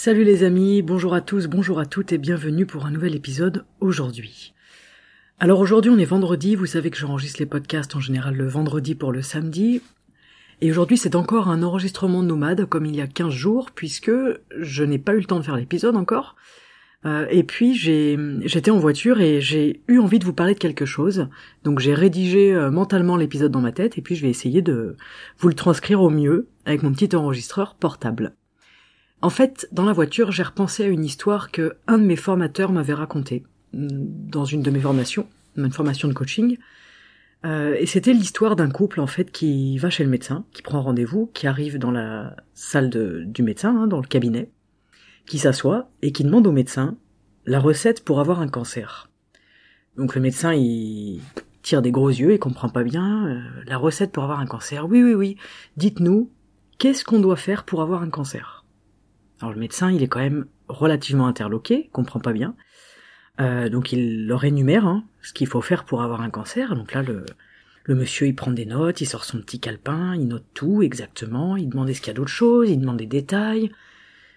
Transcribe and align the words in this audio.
Salut 0.00 0.22
les 0.22 0.44
amis, 0.44 0.80
bonjour 0.80 1.12
à 1.12 1.20
tous, 1.20 1.48
bonjour 1.48 1.80
à 1.80 1.84
toutes 1.84 2.12
et 2.12 2.18
bienvenue 2.18 2.66
pour 2.66 2.86
un 2.86 2.92
nouvel 2.92 3.16
épisode 3.16 3.64
aujourd'hui. 3.80 4.54
Alors 5.40 5.58
aujourd'hui 5.58 5.90
on 5.90 5.98
est 5.98 6.04
vendredi, 6.04 6.54
vous 6.54 6.66
savez 6.66 6.90
que 6.90 6.96
j'enregistre 6.96 7.40
les 7.40 7.46
podcasts 7.46 7.96
en 7.96 8.00
général 8.00 8.36
le 8.36 8.46
vendredi 8.46 8.94
pour 8.94 9.10
le 9.10 9.22
samedi, 9.22 9.82
et 10.60 10.70
aujourd'hui 10.70 10.96
c'est 10.96 11.16
encore 11.16 11.48
un 11.48 11.64
enregistrement 11.64 12.22
nomade 12.22 12.64
comme 12.66 12.86
il 12.86 12.94
y 12.94 13.00
a 13.00 13.08
15 13.08 13.32
jours 13.32 13.72
puisque 13.72 14.12
je 14.56 14.84
n'ai 14.84 15.00
pas 15.00 15.14
eu 15.14 15.18
le 15.18 15.24
temps 15.24 15.40
de 15.40 15.44
faire 15.44 15.56
l'épisode 15.56 15.96
encore, 15.96 16.36
euh, 17.04 17.26
et 17.28 17.42
puis 17.42 17.74
j'étais 17.74 18.70
en 18.70 18.78
voiture 18.78 19.20
et 19.20 19.40
j'ai 19.40 19.82
eu 19.88 19.98
envie 19.98 20.20
de 20.20 20.24
vous 20.24 20.32
parler 20.32 20.54
de 20.54 20.60
quelque 20.60 20.86
chose. 20.86 21.26
Donc 21.64 21.80
j'ai 21.80 21.94
rédigé 21.94 22.54
euh, 22.54 22.70
mentalement 22.70 23.16
l'épisode 23.16 23.50
dans 23.50 23.60
ma 23.60 23.72
tête 23.72 23.98
et 23.98 24.02
puis 24.02 24.14
je 24.14 24.22
vais 24.22 24.30
essayer 24.30 24.62
de 24.62 24.96
vous 25.38 25.48
le 25.48 25.54
transcrire 25.54 26.00
au 26.00 26.08
mieux 26.08 26.46
avec 26.66 26.84
mon 26.84 26.92
petit 26.92 27.16
enregistreur 27.16 27.74
portable. 27.74 28.36
En 29.20 29.30
fait, 29.30 29.68
dans 29.72 29.84
la 29.84 29.92
voiture, 29.92 30.30
j'ai 30.30 30.44
repensé 30.44 30.84
à 30.84 30.86
une 30.86 31.04
histoire 31.04 31.50
que 31.50 31.76
un 31.88 31.98
de 31.98 32.04
mes 32.04 32.16
formateurs 32.16 32.70
m'avait 32.70 32.94
racontée 32.94 33.44
mm, 33.72 33.88
dans 34.30 34.44
une 34.44 34.62
de 34.62 34.70
mes 34.70 34.80
formations, 34.80 35.26
une 35.56 35.72
formation 35.72 36.08
de 36.08 36.12
coaching. 36.12 36.56
Euh, 37.44 37.76
et 37.78 37.86
c'était 37.86 38.12
l'histoire 38.12 38.56
d'un 38.56 38.70
couple 38.70 39.00
en 39.00 39.06
fait 39.06 39.30
qui 39.30 39.78
va 39.78 39.90
chez 39.90 40.04
le 40.04 40.10
médecin, 40.10 40.44
qui 40.52 40.62
prend 40.62 40.82
rendez-vous, 40.82 41.30
qui 41.34 41.46
arrive 41.46 41.78
dans 41.78 41.90
la 41.90 42.36
salle 42.54 42.90
du 42.90 43.42
médecin, 43.42 43.76
hein, 43.76 43.86
dans 43.86 44.00
le 44.00 44.06
cabinet, 44.06 44.50
qui 45.26 45.38
s'assoit 45.38 45.90
et 46.02 46.12
qui 46.12 46.24
demande 46.24 46.46
au 46.46 46.52
médecin 46.52 46.96
la 47.46 47.60
recette 47.60 48.04
pour 48.04 48.20
avoir 48.20 48.40
un 48.40 48.48
cancer. 48.48 49.08
Donc 49.96 50.14
le 50.14 50.20
médecin 50.20 50.52
il 50.52 51.20
tire 51.62 51.82
des 51.82 51.90
gros 51.92 52.08
yeux, 52.08 52.34
il 52.34 52.38
comprend 52.38 52.68
pas 52.68 52.82
bien 52.82 53.28
euh, 53.28 53.40
la 53.66 53.78
recette 53.78 54.12
pour 54.12 54.24
avoir 54.24 54.40
un 54.40 54.46
cancer. 54.46 54.86
Oui 54.88 55.02
oui 55.02 55.14
oui, 55.14 55.36
dites-nous 55.76 56.30
qu'est-ce 56.78 57.04
qu'on 57.04 57.20
doit 57.20 57.36
faire 57.36 57.64
pour 57.64 57.82
avoir 57.82 58.02
un 58.02 58.10
cancer? 58.10 58.57
Alors 59.40 59.52
le 59.52 59.60
médecin 59.60 59.90
il 59.90 60.02
est 60.02 60.08
quand 60.08 60.20
même 60.20 60.46
relativement 60.68 61.26
interloqué, 61.26 61.88
comprend 61.92 62.20
pas 62.20 62.32
bien. 62.32 62.54
Euh, 63.40 63.68
donc 63.68 63.92
il 63.92 64.26
leur 64.26 64.44
énumère 64.44 64.86
hein, 64.86 65.04
ce 65.22 65.32
qu'il 65.32 65.46
faut 65.46 65.60
faire 65.60 65.84
pour 65.84 66.02
avoir 66.02 66.22
un 66.22 66.30
cancer. 66.30 66.74
Donc 66.74 66.92
là 66.92 67.02
le 67.02 67.24
le 67.84 67.94
monsieur 67.94 68.26
il 68.26 68.34
prend 68.34 68.50
des 68.50 68.66
notes, 68.66 69.00
il 69.00 69.06
sort 69.06 69.24
son 69.24 69.40
petit 69.40 69.60
calepin, 69.60 70.14
il 70.14 70.28
note 70.28 70.44
tout 70.52 70.82
exactement, 70.82 71.56
il 71.56 71.70
demande 71.70 71.88
est-ce 71.88 72.00
qu'il 72.00 72.08
y 72.08 72.10
a 72.10 72.14
d'autres 72.14 72.28
choses, 72.28 72.68
il 72.68 72.78
demande 72.80 72.98
des 72.98 73.06
détails. 73.06 73.70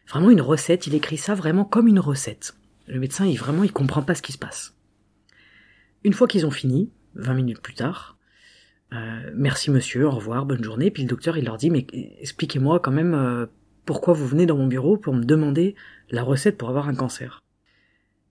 Vraiment 0.07 0.29
une 0.29 0.41
recette, 0.41 0.87
il 0.87 0.95
écrit 0.95 1.17
ça 1.17 1.35
vraiment 1.35 1.65
comme 1.65 1.87
une 1.87 1.99
recette. 1.99 2.55
Le 2.87 2.99
médecin, 2.99 3.25
il 3.25 3.37
vraiment, 3.37 3.63
il 3.63 3.71
comprend 3.71 4.01
pas 4.01 4.15
ce 4.15 4.21
qui 4.21 4.33
se 4.33 4.37
passe. 4.37 4.75
Une 6.03 6.13
fois 6.13 6.27
qu'ils 6.27 6.45
ont 6.45 6.51
fini, 6.51 6.91
20 7.15 7.33
minutes 7.33 7.61
plus 7.61 7.75
tard, 7.75 8.17
euh, 8.93 9.31
merci 9.33 9.71
monsieur, 9.71 10.05
au 10.05 10.11
revoir, 10.11 10.45
bonne 10.45 10.63
journée. 10.63 10.91
Puis 10.91 11.03
le 11.03 11.09
docteur, 11.09 11.37
il 11.37 11.45
leur 11.45 11.57
dit, 11.57 11.69
mais 11.69 11.87
expliquez-moi 12.19 12.79
quand 12.79 12.91
même 12.91 13.13
euh, 13.13 13.45
pourquoi 13.85 14.13
vous 14.13 14.27
venez 14.27 14.45
dans 14.45 14.57
mon 14.57 14.67
bureau 14.67 14.97
pour 14.97 15.13
me 15.13 15.23
demander 15.23 15.75
la 16.09 16.23
recette 16.23 16.57
pour 16.57 16.69
avoir 16.69 16.87
un 16.87 16.95
cancer. 16.95 17.43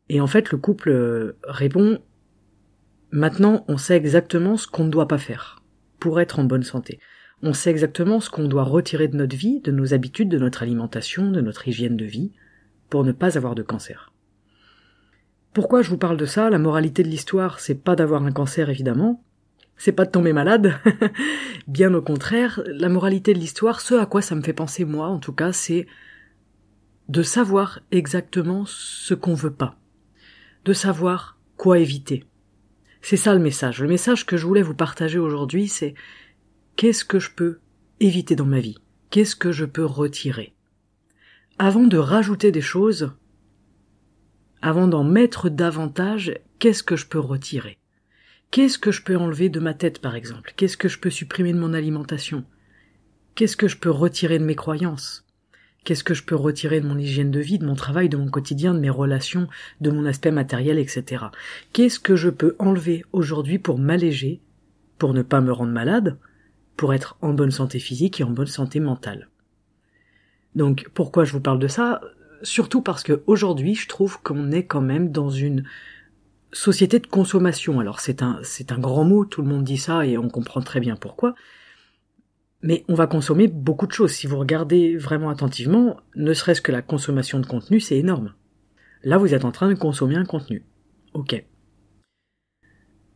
Et 0.08 0.20
en 0.20 0.26
fait, 0.26 0.50
le 0.50 0.58
couple 0.58 0.90
euh, 0.90 1.38
répond, 1.44 2.00
maintenant, 3.10 3.64
on 3.68 3.76
sait 3.76 3.96
exactement 3.96 4.56
ce 4.56 4.66
qu'on 4.66 4.84
ne 4.84 4.90
doit 4.90 5.08
pas 5.08 5.18
faire 5.18 5.62
pour 5.98 6.20
être 6.20 6.38
en 6.38 6.44
bonne 6.44 6.62
santé. 6.62 6.98
On 7.42 7.52
sait 7.52 7.70
exactement 7.70 8.20
ce 8.20 8.28
qu'on 8.28 8.48
doit 8.48 8.64
retirer 8.64 9.08
de 9.08 9.16
notre 9.16 9.36
vie, 9.36 9.60
de 9.60 9.70
nos 9.70 9.94
habitudes, 9.94 10.28
de 10.28 10.38
notre 10.38 10.62
alimentation, 10.62 11.30
de 11.30 11.40
notre 11.40 11.68
hygiène 11.68 11.96
de 11.96 12.04
vie, 12.04 12.32
pour 12.88 13.04
ne 13.04 13.12
pas 13.12 13.38
avoir 13.38 13.54
de 13.54 13.62
cancer. 13.62 14.12
Pourquoi 15.52 15.82
je 15.82 15.90
vous 15.90 15.98
parle 15.98 16.16
de 16.16 16.26
ça? 16.26 16.50
La 16.50 16.58
moralité 16.58 17.02
de 17.02 17.08
l'histoire, 17.08 17.60
c'est 17.60 17.82
pas 17.82 17.96
d'avoir 17.96 18.24
un 18.24 18.32
cancer 18.32 18.68
évidemment, 18.68 19.24
c'est 19.80 19.92
pas 19.92 20.04
de 20.04 20.10
tomber 20.10 20.34
malade, 20.34 20.74
bien 21.66 21.94
au 21.94 22.02
contraire, 22.02 22.62
la 22.66 22.90
moralité 22.90 23.32
de 23.32 23.38
l'histoire, 23.38 23.80
ce 23.80 23.94
à 23.94 24.04
quoi 24.04 24.20
ça 24.20 24.34
me 24.34 24.42
fait 24.42 24.52
penser 24.52 24.84
moi 24.84 25.06
en 25.06 25.18
tout 25.18 25.32
cas, 25.32 25.54
c'est 25.54 25.86
de 27.08 27.22
savoir 27.22 27.80
exactement 27.90 28.64
ce 28.66 29.14
qu'on 29.14 29.32
veut 29.32 29.54
pas, 29.54 29.78
de 30.66 30.74
savoir 30.74 31.38
quoi 31.56 31.78
éviter. 31.78 32.24
C'est 33.00 33.16
ça 33.16 33.32
le 33.32 33.40
message. 33.40 33.80
Le 33.80 33.88
message 33.88 34.26
que 34.26 34.36
je 34.36 34.46
voulais 34.46 34.60
vous 34.60 34.74
partager 34.74 35.18
aujourd'hui, 35.18 35.66
c'est 35.66 35.94
Qu'est-ce 36.76 37.04
que 37.06 37.18
je 37.18 37.30
peux 37.30 37.60
éviter 38.00 38.36
dans 38.36 38.44
ma 38.44 38.60
vie? 38.60 38.76
Qu'est-ce 39.08 39.34
que 39.34 39.50
je 39.50 39.64
peux 39.64 39.86
retirer? 39.86 40.54
Avant 41.58 41.86
de 41.86 41.96
rajouter 41.96 42.52
des 42.52 42.60
choses, 42.60 43.12
avant 44.60 44.88
d'en 44.88 45.04
mettre 45.04 45.48
davantage, 45.48 46.34
qu'est-ce 46.58 46.82
que 46.82 46.96
je 46.96 47.06
peux 47.06 47.18
retirer? 47.18 47.79
Qu'est-ce 48.50 48.78
que 48.78 48.90
je 48.90 49.02
peux 49.02 49.16
enlever 49.16 49.48
de 49.48 49.60
ma 49.60 49.74
tête, 49.74 50.00
par 50.00 50.16
exemple? 50.16 50.52
Qu'est-ce 50.56 50.76
que 50.76 50.88
je 50.88 50.98
peux 50.98 51.10
supprimer 51.10 51.52
de 51.52 51.58
mon 51.58 51.72
alimentation? 51.72 52.44
Qu'est-ce 53.36 53.56
que 53.56 53.68
je 53.68 53.76
peux 53.76 53.90
retirer 53.90 54.40
de 54.40 54.44
mes 54.44 54.56
croyances? 54.56 55.24
Qu'est-ce 55.84 56.02
que 56.02 56.14
je 56.14 56.24
peux 56.24 56.34
retirer 56.34 56.80
de 56.80 56.86
mon 56.88 56.98
hygiène 56.98 57.30
de 57.30 57.38
vie, 57.38 57.60
de 57.60 57.64
mon 57.64 57.76
travail, 57.76 58.08
de 58.08 58.16
mon 58.16 58.28
quotidien, 58.28 58.74
de 58.74 58.80
mes 58.80 58.90
relations, 58.90 59.46
de 59.80 59.90
mon 59.90 60.04
aspect 60.04 60.32
matériel, 60.32 60.80
etc. 60.80 61.26
Qu'est-ce 61.72 62.00
que 62.00 62.16
je 62.16 62.28
peux 62.28 62.56
enlever 62.58 63.04
aujourd'hui 63.12 63.60
pour 63.60 63.78
m'alléger, 63.78 64.40
pour 64.98 65.14
ne 65.14 65.22
pas 65.22 65.40
me 65.40 65.52
rendre 65.52 65.72
malade, 65.72 66.18
pour 66.76 66.92
être 66.92 67.16
en 67.22 67.32
bonne 67.32 67.52
santé 67.52 67.78
physique 67.78 68.20
et 68.20 68.24
en 68.24 68.30
bonne 68.30 68.46
santé 68.48 68.80
mentale? 68.80 69.28
Donc 70.56 70.90
pourquoi 70.92 71.22
je 71.22 71.32
vous 71.32 71.40
parle 71.40 71.60
de 71.60 71.68
ça? 71.68 72.00
Surtout 72.42 72.82
parce 72.82 73.04
que 73.04 73.22
aujourd'hui, 73.28 73.76
je 73.76 73.86
trouve 73.86 74.20
qu'on 74.22 74.50
est 74.50 74.66
quand 74.66 74.80
même 74.80 75.12
dans 75.12 75.30
une 75.30 75.64
société 76.52 76.98
de 76.98 77.06
consommation. 77.06 77.80
Alors 77.80 78.00
c'est 78.00 78.22
un 78.22 78.40
c'est 78.42 78.72
un 78.72 78.78
grand 78.78 79.04
mot, 79.04 79.24
tout 79.24 79.42
le 79.42 79.48
monde 79.48 79.64
dit 79.64 79.78
ça 79.78 80.06
et 80.06 80.18
on 80.18 80.28
comprend 80.28 80.60
très 80.60 80.80
bien 80.80 80.96
pourquoi. 80.96 81.34
Mais 82.62 82.84
on 82.88 82.94
va 82.94 83.06
consommer 83.06 83.48
beaucoup 83.48 83.86
de 83.86 83.92
choses. 83.92 84.12
Si 84.12 84.26
vous 84.26 84.38
regardez 84.38 84.96
vraiment 84.96 85.30
attentivement, 85.30 85.96
ne 86.14 86.34
serait-ce 86.34 86.60
que 86.60 86.72
la 86.72 86.82
consommation 86.82 87.38
de 87.38 87.46
contenu, 87.46 87.80
c'est 87.80 87.96
énorme. 87.96 88.34
Là, 89.02 89.16
vous 89.16 89.32
êtes 89.32 89.46
en 89.46 89.52
train 89.52 89.68
de 89.68 89.74
consommer 89.74 90.16
un 90.16 90.26
contenu. 90.26 90.66
Ok. 91.14 91.42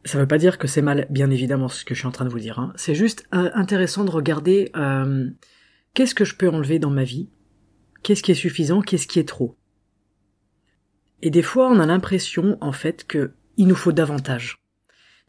Ça 0.06 0.18
veut 0.18 0.26
pas 0.26 0.38
dire 0.38 0.56
que 0.58 0.66
c'est 0.66 0.82
mal, 0.82 1.06
bien 1.10 1.30
évidemment, 1.30 1.68
ce 1.68 1.84
que 1.84 1.94
je 1.94 2.00
suis 2.00 2.08
en 2.08 2.12
train 2.12 2.24
de 2.24 2.30
vous 2.30 2.38
dire. 2.38 2.58
Hein. 2.58 2.72
C'est 2.76 2.94
juste 2.94 3.26
euh, 3.34 3.50
intéressant 3.54 4.04
de 4.04 4.10
regarder 4.10 4.70
euh, 4.76 5.28
qu'est-ce 5.92 6.14
que 6.14 6.24
je 6.24 6.36
peux 6.36 6.48
enlever 6.48 6.78
dans 6.78 6.90
ma 6.90 7.04
vie, 7.04 7.28
qu'est-ce 8.02 8.22
qui 8.22 8.32
est 8.32 8.34
suffisant, 8.34 8.80
qu'est-ce 8.80 9.06
qui 9.06 9.18
est 9.18 9.28
trop? 9.28 9.56
Et 11.22 11.30
des 11.30 11.42
fois, 11.42 11.69
on 11.69 11.80
a 11.80 11.86
l'impression, 11.86 12.58
en 12.60 12.72
fait, 12.72 13.06
que 13.06 13.32
il 13.56 13.66
nous 13.66 13.75
faut 13.75 13.92
davantage. 13.92 14.58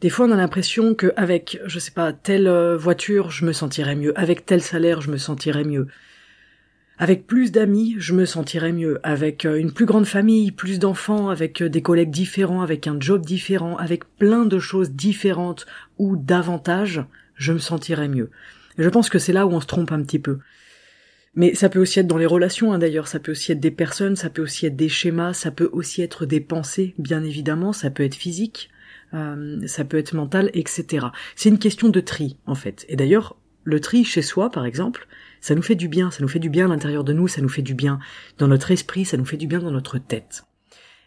Des 0.02 0.10
fois, 0.10 0.26
on 0.26 0.32
a 0.32 0.36
l'impression 0.36 0.94
qu'avec, 0.94 1.60
je 1.66 1.80
sais 1.80 1.92
pas, 1.92 2.12
telle 2.12 2.48
euh, 2.48 2.76
voiture, 2.76 3.32
je 3.32 3.46
me 3.46 3.54
sentirais 3.54 3.96
mieux, 3.96 4.18
avec 4.20 4.46
tel 4.46 4.62
salaire, 4.62 5.00
je 5.00 5.10
me 5.10 5.18
sentirais 5.18 5.64
mieux, 5.64 5.88
avec 6.98 7.28
plus 7.28 7.52
d'amis, 7.52 7.96
je 7.98 8.14
me 8.14 8.26
sentirais 8.26 8.72
mieux. 8.72 9.00
Avec 9.04 9.46
euh, 9.46 9.58
une 9.58 9.72
plus 9.72 9.86
grande 9.86 10.06
famille, 10.06 10.52
plus 10.52 10.80
d'enfants, 10.80 11.30
avec 11.30 11.62
euh, 11.62 11.70
des 11.70 11.82
collègues 11.82 12.12
différents, 12.12 12.62
avec 12.62 12.88
un 12.88 12.98
job 13.00 13.26
différent, 13.26 13.78
avec 13.78 14.06
plein 14.18 14.46
de 14.46 14.60
choses 14.60 14.92
différentes 14.92 15.66
ou 15.98 16.16
davantage, 16.18 17.04
je 17.36 17.54
me 17.54 17.60
sentirais 17.60 18.08
mieux. 18.08 18.32
je 18.78 18.90
pense 18.90 19.10
que 19.10 19.20
c'est 19.20 19.34
là 19.34 19.46
où 19.46 19.52
on 19.52 19.62
se 19.62 19.68
trompe 19.68 19.92
un 19.92 20.02
petit 20.04 20.20
peu. 20.20 20.40
Mais 21.36 21.54
ça 21.54 21.68
peut 21.68 21.80
aussi 21.80 22.00
être 22.00 22.08
dans 22.08 22.18
les 22.18 22.26
relations, 22.26 22.72
hein, 22.72 22.80
d'ailleurs, 22.80 23.08
ça 23.08 23.20
peut 23.20 23.34
aussi 23.34 23.52
être 23.52 23.60
des 23.60 23.72
personnes, 23.72 24.16
ça 24.16 24.30
peut 24.30 24.42
aussi 24.42 24.66
être 24.66 24.76
des 24.76 24.88
schémas, 24.88 25.34
ça 25.34 25.52
peut 25.52 25.70
aussi 25.74 26.02
être 26.02 26.26
des 26.26 26.40
pensées, 26.40 26.96
bien 26.98 27.24
évidemment, 27.24 27.74
ça 27.74 27.90
peut 27.90 28.04
être 28.04 28.16
physique, 28.16 28.70
euh, 29.14 29.60
ça 29.68 29.84
peut 29.84 29.98
être 29.98 30.14
mental, 30.14 30.50
etc. 30.54 31.08
C'est 31.36 31.50
une 31.50 31.60
question 31.60 31.90
de 31.90 32.00
tri, 32.00 32.38
en 32.46 32.56
fait. 32.56 32.86
Et 32.88 32.96
d'ailleurs, 32.96 33.36
le 33.66 33.82
tri 33.82 34.06
chez 34.06 34.22
soi, 34.22 34.50
par 34.50 34.66
exemple, 34.66 35.08
ça 35.42 35.56
nous 35.56 35.62
fait 35.62 35.76
du 35.76 35.90
bien, 35.90 36.10
ça 36.10 36.22
nous 36.22 36.30
fait 36.30 36.40
du 36.40 36.50
bien 36.50 36.66
à 36.66 36.70
l'intérieur 36.70 37.04
de 37.04 37.12
nous, 37.12 37.28
ça 37.28 37.42
nous 37.42 37.50
fait 37.50 37.62
du 37.62 37.74
bien 37.74 38.00
dans 38.38 38.48
notre 38.48 38.72
esprit, 38.72 39.04
ça 39.04 39.18
nous 39.18 39.26
fait 39.26 39.38
du 39.38 39.48
bien 39.48 39.60
dans 39.60 39.72
notre 39.72 39.98
tête. 39.98 40.44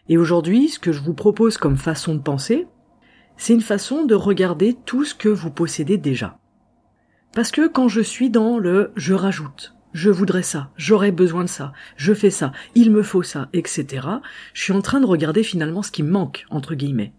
Et 0.09 0.17
aujourd'hui, 0.17 0.69
ce 0.69 0.79
que 0.79 0.91
je 0.91 1.01
vous 1.01 1.13
propose 1.13 1.57
comme 1.57 1.77
façon 1.77 2.13
de 2.13 2.21
penser, 2.21 2.67
c'est 3.37 3.53
une 3.53 3.61
façon 3.61 4.05
de 4.05 4.15
regarder 4.15 4.75
tout 4.85 5.05
ce 5.05 5.15
que 5.15 5.29
vous 5.29 5.51
possédez 5.51 5.97
déjà. 5.97 6.37
Parce 7.33 7.51
que 7.51 7.67
quand 7.67 7.87
je 7.87 8.01
suis 8.01 8.29
dans 8.29 8.59
le 8.59 8.91
je 8.95 9.13
rajoute, 9.13 9.75
je 9.93 10.09
voudrais 10.09 10.43
ça, 10.43 10.71
j'aurais 10.77 11.11
besoin 11.11 11.43
de 11.43 11.49
ça, 11.49 11.73
je 11.95 12.13
fais 12.13 12.29
ça, 12.29 12.51
il 12.75 12.91
me 12.91 13.03
faut 13.03 13.23
ça, 13.23 13.49
etc., 13.53 14.07
je 14.53 14.61
suis 14.61 14.73
en 14.73 14.81
train 14.81 14.99
de 14.99 15.05
regarder 15.05 15.43
finalement 15.43 15.81
ce 15.81 15.91
qui 15.91 16.03
me 16.03 16.11
manque, 16.11 16.45
entre 16.49 16.75
guillemets. 16.75 17.13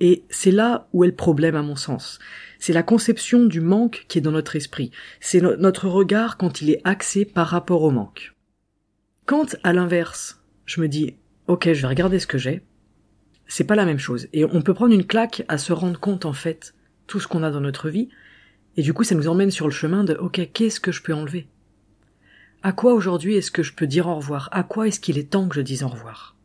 Et 0.00 0.24
c'est 0.30 0.50
là 0.50 0.88
où 0.92 1.04
est 1.04 1.08
le 1.08 1.14
problème 1.14 1.56
à 1.56 1.62
mon 1.62 1.76
sens. 1.76 2.18
C'est 2.58 2.72
la 2.72 2.82
conception 2.82 3.44
du 3.44 3.60
manque 3.60 4.06
qui 4.08 4.18
est 4.18 4.22
dans 4.22 4.30
notre 4.30 4.56
esprit. 4.56 4.90
C'est 5.20 5.42
notre 5.42 5.88
regard 5.88 6.38
quand 6.38 6.62
il 6.62 6.70
est 6.70 6.80
axé 6.84 7.26
par 7.26 7.48
rapport 7.48 7.82
au 7.82 7.90
manque. 7.90 8.34
Quand, 9.26 9.56
à 9.62 9.74
l'inverse, 9.74 10.42
je 10.64 10.80
me 10.80 10.88
dis, 10.88 11.16
ok, 11.48 11.72
je 11.72 11.82
vais 11.82 11.86
regarder 11.86 12.18
ce 12.18 12.26
que 12.26 12.38
j'ai, 12.38 12.64
c'est 13.46 13.64
pas 13.64 13.74
la 13.74 13.84
même 13.84 13.98
chose. 13.98 14.28
Et 14.32 14.44
on 14.44 14.62
peut 14.62 14.74
prendre 14.74 14.94
une 14.94 15.06
claque 15.06 15.44
à 15.48 15.58
se 15.58 15.72
rendre 15.72 16.00
compte, 16.00 16.24
en 16.24 16.32
fait, 16.32 16.74
tout 17.06 17.20
ce 17.20 17.28
qu'on 17.28 17.42
a 17.42 17.50
dans 17.50 17.60
notre 17.60 17.90
vie, 17.90 18.08
et 18.76 18.82
du 18.82 18.94
coup, 18.94 19.04
ça 19.04 19.14
nous 19.14 19.28
emmène 19.28 19.50
sur 19.50 19.66
le 19.66 19.72
chemin 19.72 20.04
de, 20.04 20.14
ok, 20.14 20.48
qu'est-ce 20.54 20.80
que 20.80 20.92
je 20.92 21.02
peux 21.02 21.12
enlever? 21.12 21.48
À 22.62 22.72
quoi 22.72 22.92
aujourd'hui 22.92 23.36
est-ce 23.36 23.50
que 23.50 23.62
je 23.62 23.72
peux 23.72 23.86
dire 23.86 24.06
au 24.06 24.16
revoir? 24.16 24.50
À 24.52 24.62
quoi 24.62 24.86
est-ce 24.86 25.00
qu'il 25.00 25.16
est 25.16 25.30
temps 25.30 25.48
que 25.48 25.54
je 25.54 25.62
dise 25.62 25.82
au 25.82 25.88
revoir? 25.88 26.36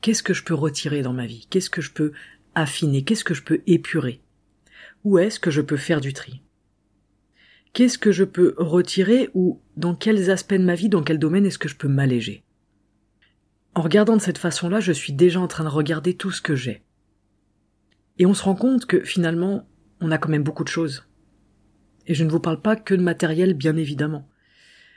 Qu'est-ce 0.00 0.24
que 0.24 0.34
je 0.34 0.42
peux 0.42 0.54
retirer 0.54 1.02
dans 1.02 1.12
ma 1.12 1.26
vie? 1.26 1.46
Qu'est-ce 1.48 1.70
que 1.70 1.80
je 1.80 1.92
peux 1.92 2.12
affiner? 2.56 3.04
Qu'est-ce 3.04 3.22
que 3.22 3.32
je 3.32 3.44
peux 3.44 3.62
épurer? 3.68 4.20
Où 5.04 5.18
est-ce 5.18 5.38
que 5.38 5.52
je 5.52 5.60
peux 5.60 5.76
faire 5.76 6.00
du 6.00 6.12
tri? 6.12 6.42
Qu'est-ce 7.74 7.96
que 7.96 8.10
je 8.10 8.24
peux 8.24 8.56
retirer 8.58 9.30
ou 9.34 9.60
dans 9.76 9.94
quels 9.94 10.30
aspects 10.30 10.54
de 10.54 10.64
ma 10.64 10.74
vie, 10.74 10.88
dans 10.88 11.02
quel 11.04 11.20
domaine 11.20 11.46
est-ce 11.46 11.58
que 11.58 11.68
je 11.68 11.76
peux 11.76 11.88
m'alléger? 11.88 12.42
En 13.76 13.82
regardant 13.82 14.16
de 14.16 14.22
cette 14.22 14.38
façon-là, 14.38 14.80
je 14.80 14.92
suis 14.92 15.12
déjà 15.12 15.40
en 15.40 15.48
train 15.48 15.64
de 15.64 15.68
regarder 15.68 16.14
tout 16.14 16.32
ce 16.32 16.42
que 16.42 16.56
j'ai. 16.56 16.82
Et 18.18 18.26
on 18.26 18.34
se 18.34 18.42
rend 18.42 18.56
compte 18.56 18.86
que 18.86 19.04
finalement, 19.04 19.68
on 20.00 20.10
a 20.10 20.18
quand 20.18 20.28
même 20.28 20.44
beaucoup 20.44 20.64
de 20.64 20.68
choses. 20.68 21.06
Et 22.08 22.14
je 22.14 22.24
ne 22.24 22.30
vous 22.30 22.40
parle 22.40 22.60
pas 22.60 22.74
que 22.74 22.94
de 22.94 23.02
matériel, 23.02 23.54
bien 23.54 23.76
évidemment. 23.76 24.28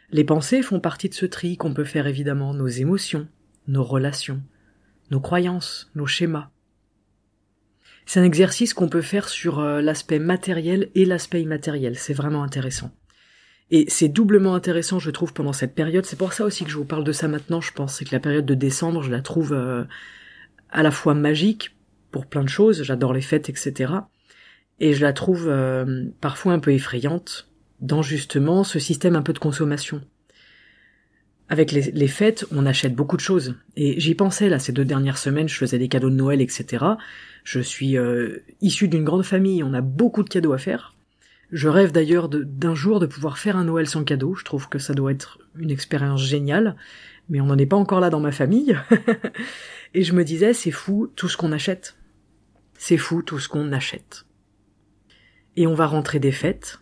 Les 0.09 0.24
pensées 0.24 0.62
font 0.62 0.80
partie 0.80 1.09
de 1.09 1.13
ce 1.13 1.25
tri 1.25 1.57
qu'on 1.57 1.74
peut 1.74 1.83
faire 1.83 2.07
évidemment, 2.07 2.54
nos 2.54 2.68
émotions, 2.68 3.27
nos 3.68 3.83
relations, 3.83 4.42
nos 5.12 5.19
croyances, 5.19 5.92
nos 5.95 6.06
schémas. 6.06 6.50
C'est 8.06 8.21
un 8.21 8.24
exercice 8.24 8.74
qu'on 8.74 8.88
peut 8.88 9.01
faire 9.01 9.27
sur 9.27 9.59
euh, 9.59 9.81
l'aspect 9.81 10.19
matériel 10.19 10.89
et 10.95 11.04
l'aspect 11.04 11.42
immatériel. 11.42 11.98
C'est 11.98 12.13
vraiment 12.13 12.44
intéressant. 12.44 12.92
Et 13.69 13.83
c'est 13.89 14.07
doublement 14.07 14.56
intéressant, 14.56 14.98
je 14.98 15.12
trouve, 15.12 15.33
pendant 15.33 15.51
cette 15.51 15.75
période. 15.75 16.06
C'est 16.06 16.15
pour 16.15 16.31
ça 16.31 16.45
aussi 16.45 16.63
que 16.63 16.71
je 16.71 16.77
vous 16.77 16.86
parle 16.86 17.04
de 17.04 17.12
ça 17.12 17.27
maintenant, 17.27 17.59
je 17.59 17.74
pense. 17.74 17.95
C'est 17.95 18.06
que 18.06 18.15
la 18.15 18.21
période 18.21 18.45
de 18.45 18.54
décembre, 18.54 19.04
je 19.04 19.12
la 19.12 19.21
trouve 19.21 19.51
euh, 19.51 19.83
à 20.69 20.83
la 20.83 20.92
fois 20.92 21.15
magique 21.15 21.75
pour 22.12 22.27
plein 22.27 22.45
de 22.45 22.50
choses. 22.50 22.83
J'adore 22.83 23.12
les 23.12 23.21
fêtes, 23.21 23.50
etc. 23.50 23.94
Et 24.80 24.94
je 24.94 25.01
la 25.01 25.12
trouve 25.12 25.50
euh, 25.50 26.06
parfois 26.21 26.54
un 26.54 26.59
peu 26.59 26.71
effrayante 26.71 27.50
dans 27.80 28.02
justement 28.02 28.64
ce 28.64 28.80
système 28.80 29.16
un 29.16 29.22
peu 29.22 29.34
de 29.34 29.40
consommation 29.40 30.02
avec 31.50 31.72
les, 31.72 32.08
fêtes, 32.08 32.46
on 32.52 32.66
achète 32.66 32.94
beaucoup 32.94 33.16
de 33.16 33.22
choses. 33.22 33.56
Et 33.78 34.00
j'y 34.00 34.16
pensais 34.16 34.50
là 34.50 34.60
ces 34.60 34.74
deux 34.74 34.84
dernières 34.84 35.18
semaines, 35.18 35.48
je 35.48 35.56
faisais 35.56 35.80
des 35.80 35.88
cadeaux 35.88 36.10
de 36.10 36.16
Noël, 36.16 36.42
etc. 36.42 36.86
Je 37.46 37.62
suis 37.62 37.98
euh, 37.98 38.44
issu 38.60 38.90
d'une 38.90 39.06
grande 39.06 39.24
famille, 39.24 39.64
on 39.64 39.74
a 39.74 39.82
beaucoup 39.82 40.24
de 40.24 40.30
cadeaux 40.30 40.52
à 40.52 40.58
faire. 40.58 40.94
Je 41.54 41.70
rêve 41.70 41.94
d'ailleurs 41.94 42.28
d'un 42.28 42.76
jour 42.76 43.00
de 43.00 43.06
pouvoir 43.06 43.38
faire 43.38 43.56
un 43.56 43.64
Noël 43.64 43.88
sans 43.88 44.04
cadeau. 44.04 44.36
Je 44.36 44.44
trouve 44.44 44.68
que 44.68 44.80
ça 44.80 44.94
doit 44.94 45.14
être 45.14 45.40
une 45.56 45.72
expérience 45.72 46.22
géniale, 46.22 46.76
mais 47.30 47.40
on 47.40 47.46
n'en 47.46 47.58
est 47.58 47.66
pas 47.66 47.78
encore 47.78 48.02
là 48.02 48.10
dans 48.10 48.20
ma 48.20 48.34
famille. 48.34 48.78
Et 49.94 50.04
je 50.04 50.12
me 50.12 50.26
disais, 50.26 50.52
c'est 50.52 50.72
fou 50.72 51.10
tout 51.16 51.30
ce 51.30 51.38
qu'on 51.38 51.54
achète. 51.54 51.96
C'est 52.78 52.98
fou 52.98 53.22
tout 53.22 53.40
ce 53.40 53.48
qu'on 53.48 53.72
achète. 53.72 54.26
Et 55.56 55.66
on 55.66 55.74
va 55.74 55.88
rentrer 55.88 56.20
des 56.20 56.34
fêtes, 56.34 56.82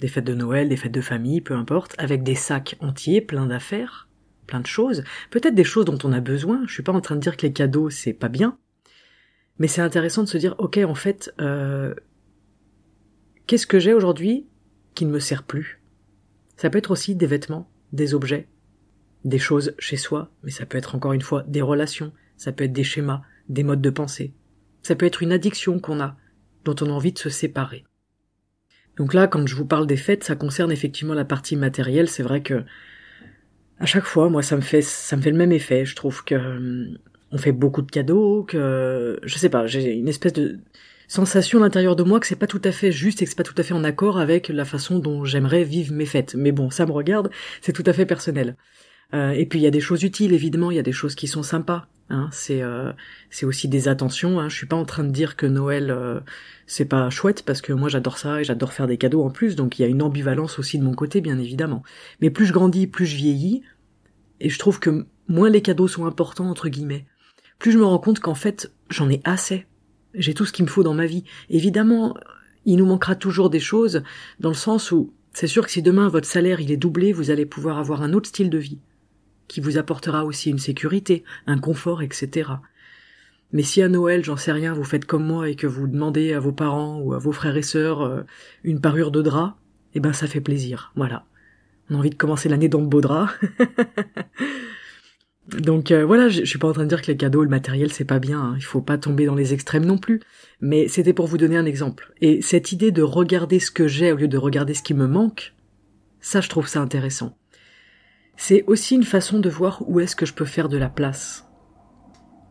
des 0.00 0.08
fêtes 0.08 0.24
de 0.24 0.34
Noël, 0.34 0.68
des 0.68 0.76
fêtes 0.76 0.92
de 0.92 1.00
famille, 1.00 1.40
peu 1.40 1.54
importe, 1.54 1.94
avec 1.98 2.22
des 2.22 2.34
sacs 2.34 2.76
entiers, 2.80 3.20
plein 3.20 3.46
d'affaires, 3.46 4.08
plein 4.46 4.60
de 4.60 4.66
choses, 4.66 5.04
peut-être 5.30 5.54
des 5.54 5.64
choses 5.64 5.84
dont 5.84 5.98
on 6.04 6.12
a 6.12 6.20
besoin. 6.20 6.62
Je 6.66 6.74
suis 6.74 6.82
pas 6.82 6.92
en 6.92 7.00
train 7.00 7.16
de 7.16 7.20
dire 7.20 7.36
que 7.36 7.46
les 7.46 7.52
cadeaux 7.52 7.90
c'est 7.90 8.12
pas 8.12 8.28
bien, 8.28 8.58
mais 9.58 9.68
c'est 9.68 9.80
intéressant 9.80 10.22
de 10.22 10.28
se 10.28 10.38
dire, 10.38 10.54
ok, 10.58 10.78
en 10.78 10.94
fait, 10.94 11.34
euh, 11.40 11.94
qu'est-ce 13.46 13.66
que 13.66 13.78
j'ai 13.78 13.94
aujourd'hui 13.94 14.46
qui 14.94 15.06
ne 15.06 15.12
me 15.12 15.18
sert 15.18 15.42
plus? 15.42 15.80
Ça 16.56 16.70
peut 16.70 16.78
être 16.78 16.90
aussi 16.90 17.14
des 17.14 17.26
vêtements, 17.26 17.70
des 17.92 18.14
objets, 18.14 18.48
des 19.24 19.38
choses 19.38 19.74
chez 19.78 19.96
soi, 19.96 20.30
mais 20.42 20.50
ça 20.50 20.66
peut 20.66 20.78
être 20.78 20.94
encore 20.94 21.12
une 21.12 21.22
fois 21.22 21.42
des 21.48 21.62
relations, 21.62 22.12
ça 22.36 22.52
peut 22.52 22.64
être 22.64 22.72
des 22.72 22.84
schémas, 22.84 23.22
des 23.48 23.62
modes 23.62 23.82
de 23.82 23.90
pensée, 23.90 24.34
ça 24.82 24.94
peut 24.94 25.06
être 25.06 25.22
une 25.22 25.32
addiction 25.32 25.80
qu'on 25.80 26.00
a, 26.00 26.16
dont 26.64 26.76
on 26.80 26.86
a 26.86 26.92
envie 26.92 27.12
de 27.12 27.18
se 27.18 27.30
séparer. 27.30 27.84
Donc 28.96 29.14
là, 29.14 29.26
quand 29.26 29.46
je 29.46 29.54
vous 29.54 29.66
parle 29.66 29.86
des 29.86 29.96
fêtes, 29.96 30.24
ça 30.24 30.36
concerne 30.36 30.72
effectivement 30.72 31.14
la 31.14 31.24
partie 31.24 31.56
matérielle. 31.56 32.08
C'est 32.08 32.22
vrai 32.22 32.42
que 32.42 32.64
à 33.78 33.86
chaque 33.86 34.04
fois, 34.04 34.30
moi, 34.30 34.42
ça 34.42 34.56
me 34.56 34.62
fait, 34.62 34.82
ça 34.82 35.16
me 35.16 35.22
fait 35.22 35.30
le 35.30 35.36
même 35.36 35.52
effet. 35.52 35.84
Je 35.84 35.94
trouve 35.96 36.24
que 36.24 36.34
hum, 36.34 36.98
on 37.32 37.38
fait 37.38 37.52
beaucoup 37.52 37.82
de 37.82 37.90
cadeaux, 37.90 38.44
que 38.44 39.18
je 39.22 39.38
sais 39.38 39.48
pas, 39.50 39.66
j'ai 39.66 39.92
une 39.94 40.08
espèce 40.08 40.32
de 40.32 40.58
sensation 41.08 41.60
à 41.60 41.62
l'intérieur 41.62 41.96
de 41.96 42.02
moi 42.02 42.20
que 42.20 42.26
c'est 42.26 42.36
pas 42.36 42.46
tout 42.46 42.62
à 42.64 42.72
fait 42.72 42.92
juste 42.92 43.22
et 43.22 43.24
que 43.24 43.30
c'est 43.30 43.36
pas 43.36 43.42
tout 43.44 43.54
à 43.58 43.62
fait 43.62 43.74
en 43.74 43.84
accord 43.84 44.18
avec 44.18 44.48
la 44.48 44.64
façon 44.64 44.98
dont 44.98 45.24
j'aimerais 45.24 45.64
vivre 45.64 45.92
mes 45.94 46.06
fêtes. 46.06 46.34
Mais 46.34 46.52
bon, 46.52 46.70
ça 46.70 46.86
me 46.86 46.92
regarde, 46.92 47.30
c'est 47.60 47.72
tout 47.72 47.84
à 47.86 47.92
fait 47.92 48.06
personnel. 48.06 48.56
Euh, 49.14 49.30
et 49.30 49.46
puis 49.46 49.58
il 49.58 49.62
y 49.62 49.66
a 49.66 49.70
des 49.70 49.80
choses 49.80 50.02
utiles, 50.02 50.32
évidemment, 50.32 50.70
il 50.70 50.76
y 50.76 50.80
a 50.80 50.82
des 50.82 50.92
choses 50.92 51.14
qui 51.14 51.26
sont 51.26 51.42
sympas. 51.42 51.86
Hein, 52.08 52.28
c'est 52.30 52.62
euh, 52.62 52.92
c'est 53.30 53.46
aussi 53.46 53.68
des 53.68 53.88
attentions. 53.88 54.38
Hein. 54.38 54.48
Je 54.48 54.56
suis 54.56 54.66
pas 54.66 54.76
en 54.76 54.84
train 54.84 55.02
de 55.02 55.10
dire 55.10 55.34
que 55.34 55.46
Noël 55.46 55.90
euh, 55.90 56.20
c'est 56.66 56.84
pas 56.84 57.10
chouette 57.10 57.42
parce 57.44 57.60
que 57.60 57.72
moi 57.72 57.88
j'adore 57.88 58.16
ça 58.16 58.40
et 58.40 58.44
j'adore 58.44 58.72
faire 58.72 58.86
des 58.86 58.96
cadeaux 58.96 59.24
en 59.24 59.30
plus. 59.30 59.56
Donc 59.56 59.78
il 59.78 59.82
y 59.82 59.84
a 59.84 59.88
une 59.88 60.02
ambivalence 60.02 60.60
aussi 60.60 60.78
de 60.78 60.84
mon 60.84 60.94
côté, 60.94 61.20
bien 61.20 61.38
évidemment. 61.38 61.82
Mais 62.20 62.30
plus 62.30 62.46
je 62.46 62.52
grandis, 62.52 62.86
plus 62.86 63.06
je 63.06 63.16
vieillis, 63.16 63.62
et 64.40 64.50
je 64.50 64.58
trouve 64.58 64.78
que 64.78 65.06
moins 65.26 65.50
les 65.50 65.62
cadeaux 65.62 65.88
sont 65.88 66.06
importants 66.06 66.48
entre 66.48 66.68
guillemets. 66.68 67.06
Plus 67.58 67.72
je 67.72 67.78
me 67.78 67.84
rends 67.84 67.98
compte 67.98 68.20
qu'en 68.20 68.34
fait 68.34 68.72
j'en 68.88 69.10
ai 69.10 69.20
assez. 69.24 69.66
J'ai 70.14 70.32
tout 70.32 70.44
ce 70.44 70.52
qu'il 70.52 70.64
me 70.64 70.70
faut 70.70 70.84
dans 70.84 70.94
ma 70.94 71.06
vie. 71.06 71.24
Évidemment, 71.50 72.16
il 72.66 72.76
nous 72.76 72.86
manquera 72.86 73.16
toujours 73.16 73.50
des 73.50 73.60
choses 73.60 74.02
dans 74.38 74.48
le 74.48 74.54
sens 74.54 74.92
où 74.92 75.12
c'est 75.32 75.48
sûr 75.48 75.66
que 75.66 75.72
si 75.72 75.82
demain 75.82 76.08
votre 76.08 76.28
salaire 76.28 76.60
il 76.60 76.70
est 76.70 76.76
doublé, 76.76 77.12
vous 77.12 77.30
allez 77.30 77.46
pouvoir 77.46 77.78
avoir 77.78 78.02
un 78.02 78.12
autre 78.12 78.28
style 78.28 78.48
de 78.48 78.58
vie 78.58 78.78
qui 79.48 79.60
vous 79.60 79.78
apportera 79.78 80.24
aussi 80.24 80.50
une 80.50 80.58
sécurité, 80.58 81.24
un 81.46 81.58
confort, 81.58 82.02
etc. 82.02 82.50
Mais 83.52 83.62
si 83.62 83.82
à 83.82 83.88
Noël, 83.88 84.24
j'en 84.24 84.36
sais 84.36 84.52
rien, 84.52 84.72
vous 84.72 84.84
faites 84.84 85.04
comme 85.04 85.24
moi 85.24 85.48
et 85.48 85.56
que 85.56 85.66
vous 85.66 85.86
demandez 85.86 86.32
à 86.32 86.40
vos 86.40 86.52
parents 86.52 86.98
ou 87.00 87.14
à 87.14 87.18
vos 87.18 87.32
frères 87.32 87.56
et 87.56 87.62
sœurs 87.62 88.02
euh, 88.02 88.22
une 88.64 88.80
parure 88.80 89.10
de 89.10 89.22
drap, 89.22 89.56
eh 89.94 90.00
ben 90.00 90.12
ça 90.12 90.26
fait 90.26 90.40
plaisir, 90.40 90.92
voilà. 90.96 91.24
On 91.88 91.94
a 91.94 91.98
envie 91.98 92.10
de 92.10 92.16
commencer 92.16 92.48
l'année 92.48 92.68
dans 92.68 92.82
de 92.82 92.86
beaux 92.86 93.00
draps. 93.00 93.32
Donc 95.48 95.92
euh, 95.92 96.04
voilà, 96.04 96.28
je, 96.28 96.44
suis 96.44 96.58
pas 96.58 96.68
en 96.68 96.72
train 96.72 96.82
de 96.82 96.88
dire 96.88 97.02
que 97.02 97.06
les 97.06 97.16
cadeaux, 97.16 97.44
le 97.44 97.48
matériel, 97.48 97.92
c'est 97.92 98.04
pas 98.04 98.18
bien. 98.18 98.40
Hein. 98.40 98.54
Il 98.56 98.64
faut 98.64 98.80
pas 98.80 98.98
tomber 98.98 99.26
dans 99.26 99.36
les 99.36 99.54
extrêmes 99.54 99.84
non 99.84 99.96
plus. 99.96 100.20
Mais 100.60 100.88
c'était 100.88 101.12
pour 101.12 101.26
vous 101.26 101.38
donner 101.38 101.56
un 101.56 101.66
exemple. 101.66 102.12
Et 102.20 102.42
cette 102.42 102.72
idée 102.72 102.90
de 102.90 103.02
regarder 103.02 103.60
ce 103.60 103.70
que 103.70 103.86
j'ai 103.86 104.10
au 104.10 104.16
lieu 104.16 104.26
de 104.26 104.38
regarder 104.38 104.74
ce 104.74 104.82
qui 104.82 104.94
me 104.94 105.06
manque, 105.06 105.54
ça, 106.20 106.40
je 106.40 106.48
trouve 106.48 106.66
ça 106.66 106.80
intéressant. 106.80 107.38
C'est 108.36 108.64
aussi 108.66 108.94
une 108.94 109.04
façon 109.04 109.38
de 109.38 109.48
voir 109.48 109.82
où 109.88 110.00
est-ce 110.00 110.16
que 110.16 110.26
je 110.26 110.34
peux 110.34 110.44
faire 110.44 110.68
de 110.68 110.76
la 110.76 110.88
place. 110.88 111.48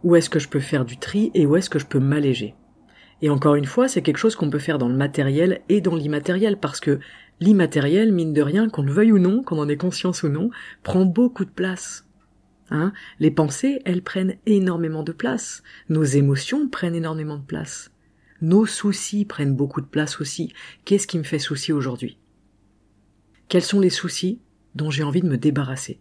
Où 0.04 0.16
est-ce 0.16 0.30
que 0.30 0.40
je 0.40 0.50
peux 0.50 0.60
faire 0.60 0.86
du 0.86 0.98
tri 0.98 1.32
et 1.34 1.46
où 1.46 1.56
est-ce 1.56 1.70
que 1.70 1.80
je 1.80 1.86
peux 1.86 2.00
m'alléger. 2.00 2.56
Et 3.22 3.30
encore 3.30 3.56
une 3.56 3.66
fois, 3.66 3.88
c'est 3.88 4.02
quelque 4.02 4.18
chose 4.18 4.36
qu'on 4.36 4.50
peut 4.50 4.60
faire 4.60 4.78
dans 4.78 4.90
le 4.90 4.96
matériel 4.96 5.62
et 5.70 5.82
dans 5.82 5.96
l'immatériel 5.96 6.58
parce 6.58 6.80
que 6.80 7.00
l'immatériel, 7.40 8.12
mine 8.12 8.34
de 8.34 8.42
rien, 8.42 8.70
qu'on 8.70 8.84
le 8.84 8.92
veuille 8.92 9.12
ou 9.12 9.20
non, 9.20 9.42
qu'on 9.42 9.60
en 9.60 9.70
ait 9.70 9.78
conscience 9.78 10.24
ou 10.24 10.30
non, 10.30 10.50
prend 10.84 11.06
beaucoup 11.06 11.46
de 11.46 11.50
place. 11.50 12.06
Hein? 12.72 12.94
Les 13.20 13.32
pensées, 13.32 13.82
elles 13.86 14.02
prennent 14.02 14.36
énormément 14.46 15.04
de 15.04 15.12
place. 15.12 15.64
Nos 15.90 16.04
émotions 16.04 16.68
prennent 16.68 16.96
énormément 16.96 17.38
de 17.38 17.46
place. 17.46 17.92
Nos 18.42 18.66
soucis 18.66 19.24
prennent 19.24 19.56
beaucoup 19.56 19.82
de 19.82 19.86
place 19.86 20.20
aussi. 20.20 20.52
Qu'est-ce 20.84 21.08
qui 21.08 21.18
me 21.18 21.24
fait 21.24 21.40
souci 21.40 21.72
aujourd'hui? 21.72 22.18
Quels 23.48 23.64
sont 23.64 23.80
les 23.80 23.90
soucis? 23.90 24.42
Dont 24.76 24.92
j'ai 24.92 25.04
envie 25.04 25.22
de 25.22 25.28
me 25.28 25.38
débarrasser. 25.38 26.00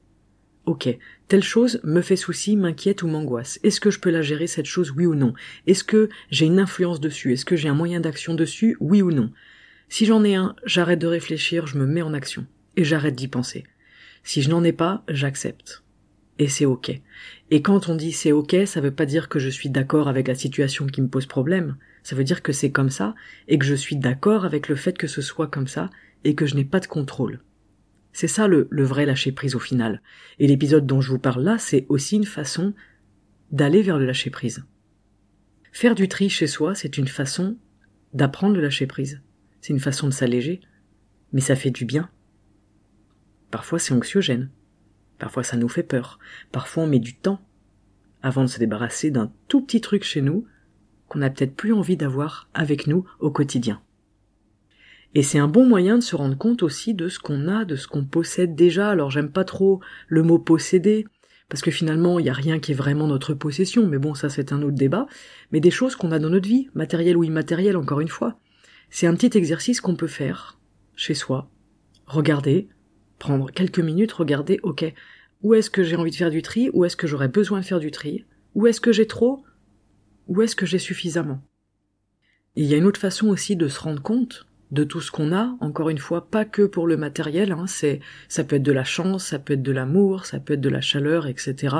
Ok, 0.66 0.88
telle 1.28 1.42
chose 1.42 1.80
me 1.84 2.00
fait 2.00 2.16
souci, 2.16 2.56
m'inquiète 2.56 3.02
ou 3.02 3.06
m'angoisse. 3.06 3.60
Est-ce 3.62 3.80
que 3.80 3.90
je 3.90 4.00
peux 4.00 4.10
la 4.10 4.22
gérer 4.22 4.46
cette 4.46 4.66
chose, 4.66 4.92
oui 4.92 5.04
ou 5.04 5.14
non? 5.14 5.34
Est-ce 5.66 5.84
que 5.84 6.08
j'ai 6.30 6.46
une 6.46 6.58
influence 6.58 7.00
dessus? 7.00 7.32
Est-ce 7.32 7.44
que 7.44 7.56
j'ai 7.56 7.68
un 7.68 7.74
moyen 7.74 8.00
d'action 8.00 8.34
dessus, 8.34 8.76
oui 8.80 9.02
ou 9.02 9.10
non? 9.10 9.30
Si 9.90 10.06
j'en 10.06 10.24
ai 10.24 10.34
un, 10.34 10.56
j'arrête 10.64 10.98
de 10.98 11.06
réfléchir, 11.06 11.66
je 11.66 11.78
me 11.78 11.86
mets 11.86 12.02
en 12.02 12.14
action. 12.14 12.46
Et 12.76 12.84
j'arrête 12.84 13.14
d'y 13.14 13.28
penser. 13.28 13.64
Si 14.22 14.40
je 14.40 14.48
n'en 14.48 14.64
ai 14.64 14.72
pas, 14.72 15.04
j'accepte. 15.06 15.82
Et 16.38 16.48
c'est 16.48 16.64
ok. 16.64 16.98
Et 17.50 17.62
quand 17.62 17.88
on 17.88 17.94
dit 17.94 18.12
c'est 18.12 18.32
ok, 18.32 18.56
ça 18.64 18.80
veut 18.80 18.90
pas 18.90 19.06
dire 19.06 19.28
que 19.28 19.38
je 19.38 19.50
suis 19.50 19.68
d'accord 19.68 20.08
avec 20.08 20.26
la 20.26 20.34
situation 20.34 20.86
qui 20.86 21.02
me 21.02 21.08
pose 21.08 21.26
problème. 21.26 21.76
Ça 22.02 22.16
veut 22.16 22.24
dire 22.24 22.42
que 22.42 22.52
c'est 22.52 22.72
comme 22.72 22.90
ça, 22.90 23.14
et 23.48 23.58
que 23.58 23.66
je 23.66 23.74
suis 23.74 23.96
d'accord 23.96 24.44
avec 24.44 24.68
le 24.68 24.76
fait 24.76 24.96
que 24.96 25.06
ce 25.06 25.22
soit 25.22 25.46
comme 25.46 25.68
ça, 25.68 25.90
et 26.24 26.34
que 26.34 26.46
je 26.46 26.56
n'ai 26.56 26.64
pas 26.64 26.80
de 26.80 26.86
contrôle. 26.86 27.40
C'est 28.14 28.28
ça 28.28 28.46
le, 28.46 28.68
vrai 28.70 29.06
lâcher 29.06 29.32
prise 29.32 29.56
au 29.56 29.58
final. 29.58 30.00
Et 30.38 30.46
l'épisode 30.46 30.86
dont 30.86 31.00
je 31.00 31.10
vous 31.10 31.18
parle 31.18 31.42
là, 31.42 31.58
c'est 31.58 31.84
aussi 31.88 32.14
une 32.14 32.24
façon 32.24 32.72
d'aller 33.50 33.82
vers 33.82 33.98
le 33.98 34.06
lâcher 34.06 34.30
prise. 34.30 34.64
Faire 35.72 35.96
du 35.96 36.08
tri 36.08 36.30
chez 36.30 36.46
soi, 36.46 36.76
c'est 36.76 36.96
une 36.96 37.08
façon 37.08 37.58
d'apprendre 38.12 38.54
le 38.54 38.62
lâcher 38.62 38.86
prise. 38.86 39.20
C'est 39.60 39.72
une 39.72 39.80
façon 39.80 40.06
de 40.06 40.12
s'alléger. 40.12 40.60
Mais 41.32 41.40
ça 41.40 41.56
fait 41.56 41.72
du 41.72 41.84
bien. 41.84 42.08
Parfois 43.50 43.80
c'est 43.80 43.92
anxiogène. 43.92 44.48
Parfois 45.18 45.42
ça 45.42 45.56
nous 45.56 45.68
fait 45.68 45.82
peur. 45.82 46.20
Parfois 46.52 46.84
on 46.84 46.86
met 46.86 47.00
du 47.00 47.16
temps 47.16 47.44
avant 48.22 48.42
de 48.42 48.48
se 48.48 48.60
débarrasser 48.60 49.10
d'un 49.10 49.32
tout 49.48 49.60
petit 49.60 49.80
truc 49.80 50.04
chez 50.04 50.22
nous 50.22 50.46
qu'on 51.08 51.18
n'a 51.18 51.30
peut-être 51.30 51.56
plus 51.56 51.72
envie 51.72 51.96
d'avoir 51.96 52.48
avec 52.54 52.86
nous 52.86 53.04
au 53.18 53.32
quotidien. 53.32 53.82
Et 55.14 55.22
c'est 55.22 55.38
un 55.38 55.48
bon 55.48 55.64
moyen 55.64 55.98
de 55.98 56.02
se 56.02 56.16
rendre 56.16 56.36
compte 56.36 56.62
aussi 56.62 56.92
de 56.92 57.08
ce 57.08 57.20
qu'on 57.20 57.46
a, 57.46 57.64
de 57.64 57.76
ce 57.76 57.86
qu'on 57.86 58.04
possède 58.04 58.56
déjà. 58.56 58.90
Alors 58.90 59.10
j'aime 59.10 59.30
pas 59.30 59.44
trop 59.44 59.80
le 60.08 60.22
mot 60.22 60.38
posséder, 60.38 61.06
parce 61.48 61.62
que 61.62 61.70
finalement 61.70 62.18
il 62.18 62.24
n'y 62.24 62.30
a 62.30 62.34
rien 62.34 62.58
qui 62.58 62.72
est 62.72 62.74
vraiment 62.74 63.06
notre 63.06 63.32
possession, 63.34 63.86
mais 63.86 63.98
bon 63.98 64.14
ça 64.14 64.28
c'est 64.28 64.52
un 64.52 64.62
autre 64.62 64.76
débat, 64.76 65.06
mais 65.52 65.60
des 65.60 65.70
choses 65.70 65.94
qu'on 65.94 66.10
a 66.10 66.18
dans 66.18 66.30
notre 66.30 66.48
vie, 66.48 66.68
matérielles 66.74 67.16
ou 67.16 67.24
immatérielles 67.24 67.76
encore 67.76 68.00
une 68.00 68.08
fois. 68.08 68.38
C'est 68.90 69.06
un 69.06 69.14
petit 69.14 69.36
exercice 69.38 69.80
qu'on 69.80 69.96
peut 69.96 70.08
faire 70.08 70.58
chez 70.96 71.14
soi, 71.14 71.48
regarder, 72.06 72.68
prendre 73.18 73.50
quelques 73.50 73.80
minutes, 73.80 74.12
regarder, 74.12 74.58
ok, 74.62 74.92
où 75.42 75.54
est-ce 75.54 75.70
que 75.70 75.82
j'ai 75.82 75.96
envie 75.96 76.10
de 76.10 76.16
faire 76.16 76.30
du 76.30 76.42
tri, 76.42 76.70
où 76.72 76.84
est-ce 76.84 76.96
que 76.96 77.06
j'aurais 77.06 77.28
besoin 77.28 77.60
de 77.60 77.64
faire 77.64 77.80
du 77.80 77.90
tri, 77.90 78.24
où 78.54 78.66
est-ce 78.66 78.80
que 78.80 78.92
j'ai 78.92 79.06
trop, 79.06 79.44
où 80.26 80.42
est-ce 80.42 80.56
que 80.56 80.66
j'ai 80.66 80.78
suffisamment? 80.78 81.40
Il 82.56 82.66
y 82.66 82.74
a 82.74 82.76
une 82.76 82.86
autre 82.86 83.00
façon 83.00 83.28
aussi 83.28 83.56
de 83.56 83.68
se 83.68 83.80
rendre 83.80 84.02
compte 84.02 84.46
de 84.70 84.84
tout 84.84 85.00
ce 85.00 85.10
qu'on 85.10 85.32
a, 85.32 85.56
encore 85.60 85.90
une 85.90 85.98
fois, 85.98 86.28
pas 86.28 86.44
que 86.44 86.62
pour 86.62 86.86
le 86.86 86.96
matériel, 86.96 87.52
hein, 87.52 87.66
c'est, 87.66 88.00
ça 88.28 88.44
peut 88.44 88.56
être 88.56 88.62
de 88.62 88.72
la 88.72 88.84
chance, 88.84 89.26
ça 89.26 89.38
peut 89.38 89.54
être 89.54 89.62
de 89.62 89.72
l'amour, 89.72 90.26
ça 90.26 90.40
peut 90.40 90.54
être 90.54 90.60
de 90.60 90.68
la 90.68 90.80
chaleur, 90.80 91.26
etc. 91.26 91.76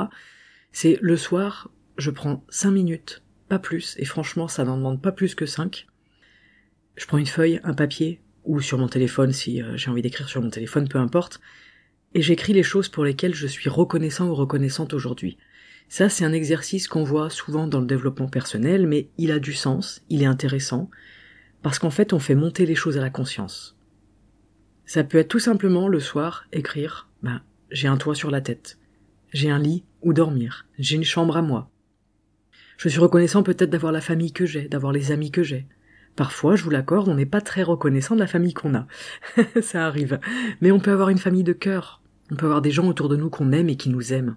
C'est 0.71 0.97
le 1.01 1.17
soir, 1.17 1.69
je 1.97 2.11
prends 2.11 2.43
cinq 2.49 2.71
minutes, 2.71 3.23
pas 3.49 3.59
plus, 3.59 3.95
et 3.97 4.05
franchement, 4.05 4.47
ça 4.47 4.63
n'en 4.63 4.77
demande 4.77 5.01
pas 5.01 5.11
plus 5.11 5.35
que 5.35 5.45
cinq. 5.45 5.87
Je 6.95 7.05
prends 7.05 7.17
une 7.17 7.25
feuille, 7.25 7.59
un 7.63 7.73
papier, 7.73 8.21
ou 8.45 8.61
sur 8.61 8.77
mon 8.77 8.87
téléphone 8.87 9.33
si 9.33 9.61
euh, 9.61 9.75
j'ai 9.75 9.89
envie 9.89 10.01
d'écrire 10.01 10.29
sur 10.29 10.41
mon 10.41 10.49
téléphone, 10.49 10.87
peu 10.87 10.99
importe, 10.99 11.41
et 12.13 12.21
j'écris 12.21 12.53
les 12.53 12.63
choses 12.63 12.87
pour 12.87 13.03
lesquelles 13.03 13.35
je 13.35 13.47
suis 13.47 13.69
reconnaissant 13.69 14.27
ou 14.27 14.35
reconnaissante 14.35 14.93
aujourd'hui. 14.93 15.37
Ça, 15.89 16.09
c'est 16.09 16.25
un 16.25 16.33
exercice 16.33 16.87
qu'on 16.87 17.03
voit 17.03 17.29
souvent 17.29 17.67
dans 17.67 17.79
le 17.79 17.85
développement 17.85 18.27
personnel, 18.27 18.87
mais 18.87 19.09
il 19.17 19.31
a 19.31 19.39
du 19.39 19.53
sens, 19.53 20.01
il 20.09 20.23
est 20.23 20.27
intéressant, 20.27 20.89
parce 21.65 21.79
qu'en 21.79 21.89
fait 21.89 22.13
on 22.13 22.19
fait 22.19 22.35
monter 22.35 22.67
les 22.67 22.75
choses 22.75 22.95
à 22.95 23.01
la 23.01 23.09
conscience. 23.09 23.75
Ça 24.85 25.03
peut 25.03 25.17
être 25.17 25.29
tout 25.29 25.39
simplement 25.39 25.87
le 25.87 25.99
soir 25.99 26.45
écrire 26.51 27.09
ben, 27.23 27.41
j'ai 27.71 27.87
un 27.87 27.97
toit 27.97 28.13
sur 28.13 28.29
la 28.29 28.39
tête, 28.39 28.77
j'ai 29.33 29.49
un 29.49 29.57
lit 29.57 29.83
où 30.03 30.13
dormir, 30.13 30.67
j'ai 30.77 30.95
une 30.95 31.03
chambre 31.03 31.37
à 31.37 31.41
moi. 31.41 31.71
Je 32.77 32.87
suis 32.87 32.99
reconnaissant 32.99 33.41
peut-être 33.41 33.71
d'avoir 33.71 33.91
la 33.91 33.99
famille 33.99 34.31
que 34.31 34.45
j'ai, 34.45 34.67
d'avoir 34.67 34.93
les 34.93 35.11
amis 35.11 35.31
que 35.31 35.41
j'ai. 35.41 35.65
Parfois, 36.15 36.55
je 36.55 36.63
vous 36.63 36.69
l'accorde, 36.69 37.09
on 37.09 37.15
n'est 37.15 37.25
pas 37.25 37.41
très 37.41 37.63
reconnaissant 37.63 38.13
de 38.13 38.19
la 38.19 38.27
famille 38.27 38.53
qu'on 38.53 38.75
a. 38.75 38.85
Ça 39.63 39.87
arrive. 39.87 40.19
Mais 40.61 40.69
on 40.69 40.79
peut 40.79 40.91
avoir 40.91 41.09
une 41.09 41.17
famille 41.17 41.43
de 41.43 41.53
cœur. 41.53 42.03
On 42.31 42.35
peut 42.35 42.45
avoir 42.45 42.61
des 42.61 42.69
gens 42.69 42.87
autour 42.87 43.09
de 43.09 43.15
nous 43.15 43.31
qu'on 43.31 43.51
aime 43.51 43.69
et 43.69 43.75
qui 43.75 43.89
nous 43.89 44.13
aiment. 44.13 44.35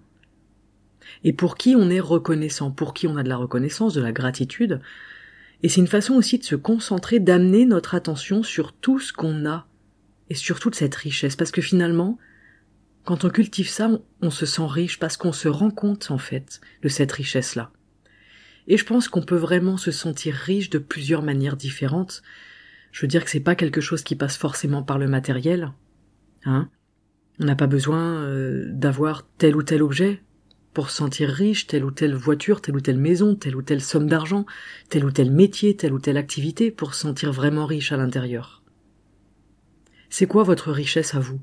Et 1.24 1.34
pour 1.34 1.58
qui 1.58 1.76
on 1.76 1.90
est 1.90 2.00
reconnaissant, 2.00 2.70
pour 2.70 2.94
qui 2.94 3.06
on 3.06 3.18
a 3.18 3.22
de 3.22 3.28
la 3.28 3.36
reconnaissance, 3.36 3.92
de 3.92 4.00
la 4.00 4.12
gratitude, 4.12 4.80
et 5.62 5.68
c'est 5.68 5.80
une 5.80 5.88
façon 5.88 6.14
aussi 6.14 6.38
de 6.38 6.44
se 6.44 6.54
concentrer, 6.54 7.18
d'amener 7.18 7.66
notre 7.66 7.94
attention 7.94 8.42
sur 8.42 8.72
tout 8.72 9.00
ce 9.00 9.12
qu'on 9.12 9.46
a 9.46 9.66
et 10.30 10.34
sur 10.34 10.60
toute 10.60 10.76
cette 10.76 10.94
richesse. 10.94 11.34
Parce 11.34 11.50
que 11.50 11.62
finalement, 11.62 12.18
quand 13.04 13.24
on 13.24 13.30
cultive 13.30 13.68
ça, 13.68 13.90
on, 14.20 14.30
se 14.30 14.46
sent 14.46 14.66
riche 14.66 14.98
parce 14.98 15.16
qu'on 15.16 15.32
se 15.32 15.48
rend 15.48 15.70
compte, 15.70 16.10
en 16.10 16.18
fait, 16.18 16.60
de 16.82 16.88
cette 16.88 17.10
richesse-là. 17.10 17.72
Et 18.68 18.76
je 18.76 18.84
pense 18.84 19.08
qu'on 19.08 19.22
peut 19.22 19.36
vraiment 19.36 19.78
se 19.78 19.90
sentir 19.90 20.34
riche 20.34 20.70
de 20.70 20.78
plusieurs 20.78 21.22
manières 21.22 21.56
différentes. 21.56 22.22
Je 22.92 23.00
veux 23.00 23.08
dire 23.08 23.24
que 23.24 23.30
c'est 23.30 23.40
pas 23.40 23.54
quelque 23.54 23.80
chose 23.80 24.02
qui 24.02 24.14
passe 24.14 24.36
forcément 24.36 24.82
par 24.82 24.98
le 24.98 25.08
matériel. 25.08 25.72
Hein. 26.44 26.68
On 27.40 27.46
n'a 27.46 27.56
pas 27.56 27.66
besoin 27.66 28.22
euh, 28.22 28.66
d'avoir 28.68 29.26
tel 29.38 29.56
ou 29.56 29.62
tel 29.62 29.82
objet 29.82 30.22
pour 30.72 30.90
se 30.90 30.96
sentir 30.96 31.28
riche, 31.28 31.66
telle 31.66 31.84
ou 31.84 31.90
telle 31.90 32.14
voiture, 32.14 32.60
telle 32.60 32.76
ou 32.76 32.80
telle 32.80 32.98
maison, 32.98 33.34
telle 33.34 33.56
ou 33.56 33.62
telle 33.62 33.80
somme 33.80 34.08
d'argent, 34.08 34.46
tel 34.88 35.04
ou 35.04 35.10
tel 35.10 35.30
métier, 35.30 35.76
telle 35.76 35.92
ou 35.92 35.98
telle 35.98 36.16
activité 36.16 36.70
pour 36.70 36.94
se 36.94 37.00
sentir 37.00 37.32
vraiment 37.32 37.66
riche 37.66 37.92
à 37.92 37.96
l'intérieur. 37.96 38.62
C'est 40.10 40.26
quoi 40.26 40.42
votre 40.42 40.70
richesse 40.70 41.14
à 41.14 41.20
vous? 41.20 41.40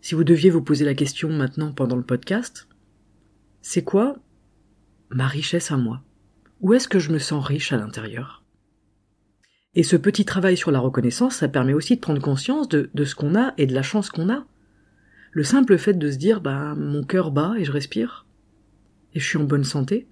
Si 0.00 0.14
vous 0.14 0.24
deviez 0.24 0.50
vous 0.50 0.62
poser 0.62 0.84
la 0.84 0.94
question 0.94 1.28
maintenant 1.28 1.72
pendant 1.72 1.96
le 1.96 2.02
podcast, 2.02 2.68
c'est 3.62 3.84
quoi 3.84 4.16
ma 5.10 5.26
richesse 5.26 5.70
à 5.70 5.76
moi? 5.76 6.02
Où 6.60 6.74
est-ce 6.74 6.88
que 6.88 6.98
je 6.98 7.10
me 7.10 7.18
sens 7.18 7.44
riche 7.44 7.72
à 7.72 7.76
l'intérieur? 7.76 8.42
Et 9.74 9.82
ce 9.82 9.96
petit 9.96 10.24
travail 10.24 10.56
sur 10.56 10.70
la 10.70 10.80
reconnaissance, 10.80 11.36
ça 11.36 11.48
permet 11.48 11.74
aussi 11.74 11.96
de 11.96 12.00
prendre 12.00 12.20
conscience 12.20 12.68
de, 12.68 12.90
de 12.92 13.04
ce 13.04 13.14
qu'on 13.14 13.34
a 13.34 13.54
et 13.56 13.66
de 13.66 13.74
la 13.74 13.82
chance 13.82 14.10
qu'on 14.10 14.28
a. 14.28 14.44
Le 15.32 15.44
simple 15.44 15.78
fait 15.78 15.94
de 15.94 16.10
se 16.10 16.16
dire, 16.16 16.40
bah, 16.40 16.74
mon 16.74 17.04
cœur 17.04 17.30
bat 17.30 17.54
et 17.56 17.64
je 17.64 17.70
respire, 17.70 18.26
et 19.14 19.20
je 19.20 19.26
suis 19.26 19.38
en 19.38 19.44
bonne 19.44 19.64
santé, 19.64 20.06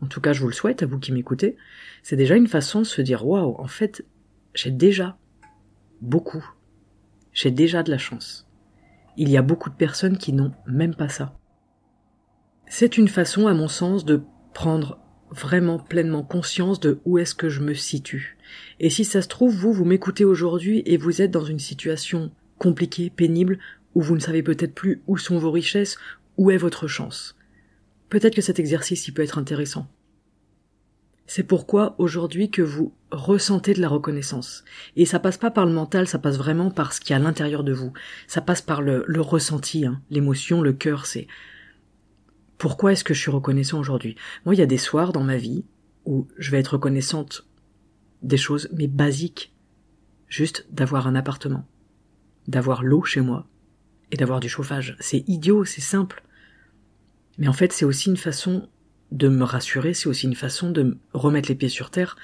en 0.00 0.06
tout 0.06 0.20
cas 0.20 0.32
je 0.32 0.40
vous 0.40 0.48
le 0.48 0.52
souhaite 0.52 0.82
à 0.82 0.86
vous 0.86 0.98
qui 0.98 1.12
m'écoutez, 1.12 1.56
c'est 2.02 2.16
déjà 2.16 2.36
une 2.36 2.48
façon 2.48 2.80
de 2.80 2.86
se 2.86 3.02
dire 3.02 3.26
waouh, 3.26 3.54
en 3.58 3.68
fait, 3.68 4.04
j'ai 4.54 4.70
déjà 4.70 5.16
beaucoup. 6.00 6.44
J'ai 7.32 7.50
déjà 7.50 7.82
de 7.82 7.90
la 7.90 7.98
chance. 7.98 8.46
Il 9.16 9.30
y 9.30 9.36
a 9.36 9.42
beaucoup 9.42 9.70
de 9.70 9.74
personnes 9.74 10.18
qui 10.18 10.32
n'ont 10.32 10.52
même 10.66 10.94
pas 10.94 11.08
ça. 11.08 11.38
C'est 12.66 12.98
une 12.98 13.08
façon, 13.08 13.46
à 13.46 13.54
mon 13.54 13.68
sens, 13.68 14.04
de 14.04 14.22
prendre 14.54 14.98
vraiment 15.30 15.78
pleinement 15.78 16.22
conscience 16.22 16.80
de 16.80 17.00
où 17.04 17.18
est-ce 17.18 17.34
que 17.34 17.48
je 17.48 17.60
me 17.60 17.74
situe. 17.74 18.36
Et 18.80 18.90
si 18.90 19.04
ça 19.04 19.22
se 19.22 19.28
trouve, 19.28 19.54
vous, 19.54 19.72
vous 19.72 19.84
m'écoutez 19.84 20.24
aujourd'hui 20.24 20.82
et 20.84 20.96
vous 20.96 21.22
êtes 21.22 21.30
dans 21.30 21.44
une 21.44 21.58
situation 21.58 22.32
compliquée, 22.58 23.10
pénible, 23.10 23.58
où 23.94 24.02
vous 24.02 24.14
ne 24.14 24.20
savez 24.20 24.42
peut-être 24.42 24.74
plus 24.74 25.02
où 25.06 25.16
sont 25.16 25.38
vos 25.38 25.50
richesses, 25.50 25.98
où 26.36 26.50
est 26.50 26.56
votre 26.56 26.86
chance. 26.86 27.36
Peut-être 28.12 28.34
que 28.34 28.42
cet 28.42 28.58
exercice 28.58 29.08
y 29.08 29.12
peut 29.12 29.22
être 29.22 29.38
intéressant. 29.38 29.88
C'est 31.26 31.44
pourquoi 31.44 31.94
aujourd'hui 31.96 32.50
que 32.50 32.60
vous 32.60 32.92
ressentez 33.10 33.72
de 33.72 33.80
la 33.80 33.88
reconnaissance. 33.88 34.64
Et 34.96 35.06
ça 35.06 35.18
passe 35.18 35.38
pas 35.38 35.50
par 35.50 35.64
le 35.64 35.72
mental, 35.72 36.06
ça 36.06 36.18
passe 36.18 36.36
vraiment 36.36 36.70
par 36.70 36.92
ce 36.92 37.00
qui 37.00 37.14
est 37.14 37.16
à 37.16 37.18
l'intérieur 37.18 37.64
de 37.64 37.72
vous. 37.72 37.94
Ça 38.26 38.42
passe 38.42 38.60
par 38.60 38.82
le, 38.82 39.06
ressenti, 39.18 39.86
hein. 39.86 40.02
l'émotion, 40.10 40.60
le 40.60 40.74
cœur, 40.74 41.06
c'est 41.06 41.26
pourquoi 42.58 42.92
est-ce 42.92 43.02
que 43.02 43.14
je 43.14 43.20
suis 43.20 43.30
reconnaissant 43.30 43.80
aujourd'hui? 43.80 44.16
Moi, 44.44 44.54
il 44.56 44.58
y 44.58 44.62
a 44.62 44.66
des 44.66 44.76
soirs 44.76 45.14
dans 45.14 45.24
ma 45.24 45.38
vie 45.38 45.64
où 46.04 46.28
je 46.36 46.50
vais 46.50 46.58
être 46.58 46.74
reconnaissante 46.74 47.46
des 48.20 48.36
choses, 48.36 48.68
mais 48.74 48.88
basiques. 48.88 49.54
Juste 50.28 50.66
d'avoir 50.70 51.06
un 51.06 51.14
appartement, 51.14 51.66
d'avoir 52.46 52.82
l'eau 52.82 53.04
chez 53.04 53.22
moi 53.22 53.48
et 54.10 54.18
d'avoir 54.18 54.40
du 54.40 54.50
chauffage. 54.50 54.98
C'est 55.00 55.26
idiot, 55.30 55.64
c'est 55.64 55.80
simple. 55.80 56.22
Mais 57.38 57.48
en 57.48 57.52
fait, 57.52 57.72
c'est 57.72 57.84
aussi 57.84 58.08
une 58.08 58.16
façon 58.16 58.68
de 59.10 59.28
me 59.28 59.44
rassurer, 59.44 59.94
c'est 59.94 60.08
aussi 60.08 60.26
une 60.26 60.34
façon 60.34 60.70
de 60.70 60.82
me 60.82 60.98
remettre 61.12 61.48
les 61.48 61.54
pieds 61.54 61.68
sur 61.68 61.90
terre, 61.90 62.16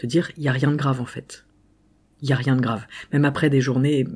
de 0.00 0.06
dire 0.06 0.30
il 0.36 0.44
y 0.44 0.48
a 0.48 0.52
rien 0.52 0.70
de 0.70 0.76
grave 0.76 1.00
en 1.00 1.06
fait. 1.06 1.44
Il 2.22 2.28
y 2.28 2.32
a 2.32 2.36
rien 2.36 2.56
de 2.56 2.60
grave. 2.60 2.86
Même 3.12 3.24
après 3.24 3.50
des 3.50 3.60
journées 3.60 4.06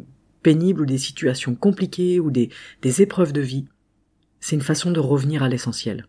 pénibles 0.43 0.83
ou 0.83 0.87
des 0.87 0.99
situations 0.99 1.55
compliquées 1.55 2.21
ou 2.21 2.31
des, 2.31 2.49
des 2.83 3.03
épreuves 3.03 3.33
de 3.33 3.41
vie, 3.41 3.67
c'est 4.39 4.57
une 4.57 4.63
façon 4.63 4.91
de 4.91 5.01
revenir 5.01 5.43
à 5.43 5.49
l'essentiel. 5.49 6.07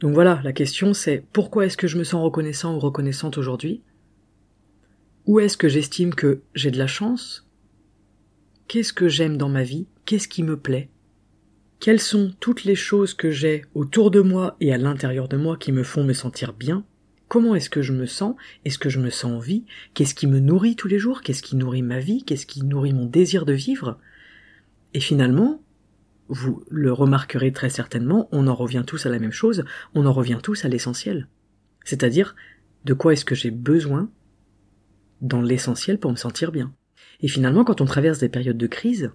Donc 0.00 0.14
voilà, 0.14 0.40
la 0.42 0.52
question 0.52 0.94
c'est 0.94 1.24
pourquoi 1.32 1.66
est-ce 1.66 1.76
que 1.76 1.86
je 1.86 1.98
me 1.98 2.04
sens 2.04 2.22
reconnaissant 2.22 2.74
ou 2.74 2.78
reconnaissante 2.78 3.38
aujourd'hui? 3.38 3.82
Où 5.26 5.38
est-ce 5.38 5.56
que 5.56 5.68
j'estime 5.68 6.14
que 6.14 6.42
j'ai 6.54 6.70
de 6.70 6.78
la 6.78 6.86
chance? 6.86 7.48
Qu'est-ce 8.68 8.92
que 8.92 9.08
j'aime 9.08 9.36
dans 9.36 9.48
ma 9.48 9.62
vie? 9.62 9.86
Qu'est-ce 10.04 10.28
qui 10.28 10.42
me 10.42 10.58
plaît? 10.58 10.90
Quelles 11.84 12.00
sont 12.00 12.32
toutes 12.40 12.64
les 12.64 12.76
choses 12.76 13.12
que 13.12 13.30
j'ai 13.30 13.66
autour 13.74 14.10
de 14.10 14.22
moi 14.22 14.56
et 14.58 14.72
à 14.72 14.78
l'intérieur 14.78 15.28
de 15.28 15.36
moi 15.36 15.58
qui 15.58 15.70
me 15.70 15.82
font 15.82 16.02
me 16.02 16.14
sentir 16.14 16.54
bien? 16.54 16.82
Comment 17.28 17.54
est-ce 17.54 17.68
que 17.68 17.82
je 17.82 17.92
me 17.92 18.06
sens? 18.06 18.36
Est-ce 18.64 18.78
que 18.78 18.88
je 18.88 18.98
me 18.98 19.10
sens 19.10 19.32
en 19.32 19.38
vie? 19.38 19.66
Qu'est-ce 19.92 20.14
qui 20.14 20.26
me 20.26 20.38
nourrit 20.38 20.76
tous 20.76 20.88
les 20.88 20.98
jours? 20.98 21.20
Qu'est-ce 21.20 21.42
qui 21.42 21.56
nourrit 21.56 21.82
ma 21.82 21.98
vie? 21.98 22.24
Qu'est-ce 22.24 22.46
qui 22.46 22.64
nourrit 22.64 22.94
mon 22.94 23.04
désir 23.04 23.44
de 23.44 23.52
vivre? 23.52 23.98
Et 24.94 25.00
finalement, 25.00 25.62
vous 26.28 26.64
le 26.70 26.90
remarquerez 26.90 27.52
très 27.52 27.68
certainement, 27.68 28.30
on 28.32 28.46
en 28.46 28.54
revient 28.54 28.84
tous 28.86 29.04
à 29.04 29.10
la 29.10 29.18
même 29.18 29.30
chose, 29.30 29.66
on 29.94 30.06
en 30.06 30.12
revient 30.14 30.38
tous 30.42 30.64
à 30.64 30.70
l'essentiel. 30.70 31.28
C'est-à-dire, 31.84 32.34
de 32.86 32.94
quoi 32.94 33.12
est-ce 33.12 33.26
que 33.26 33.34
j'ai 33.34 33.50
besoin 33.50 34.10
dans 35.20 35.42
l'essentiel 35.42 36.00
pour 36.00 36.12
me 36.12 36.16
sentir 36.16 36.50
bien? 36.50 36.72
Et 37.20 37.28
finalement, 37.28 37.62
quand 37.62 37.82
on 37.82 37.84
traverse 37.84 38.20
des 38.20 38.30
périodes 38.30 38.56
de 38.56 38.66
crise, 38.66 39.12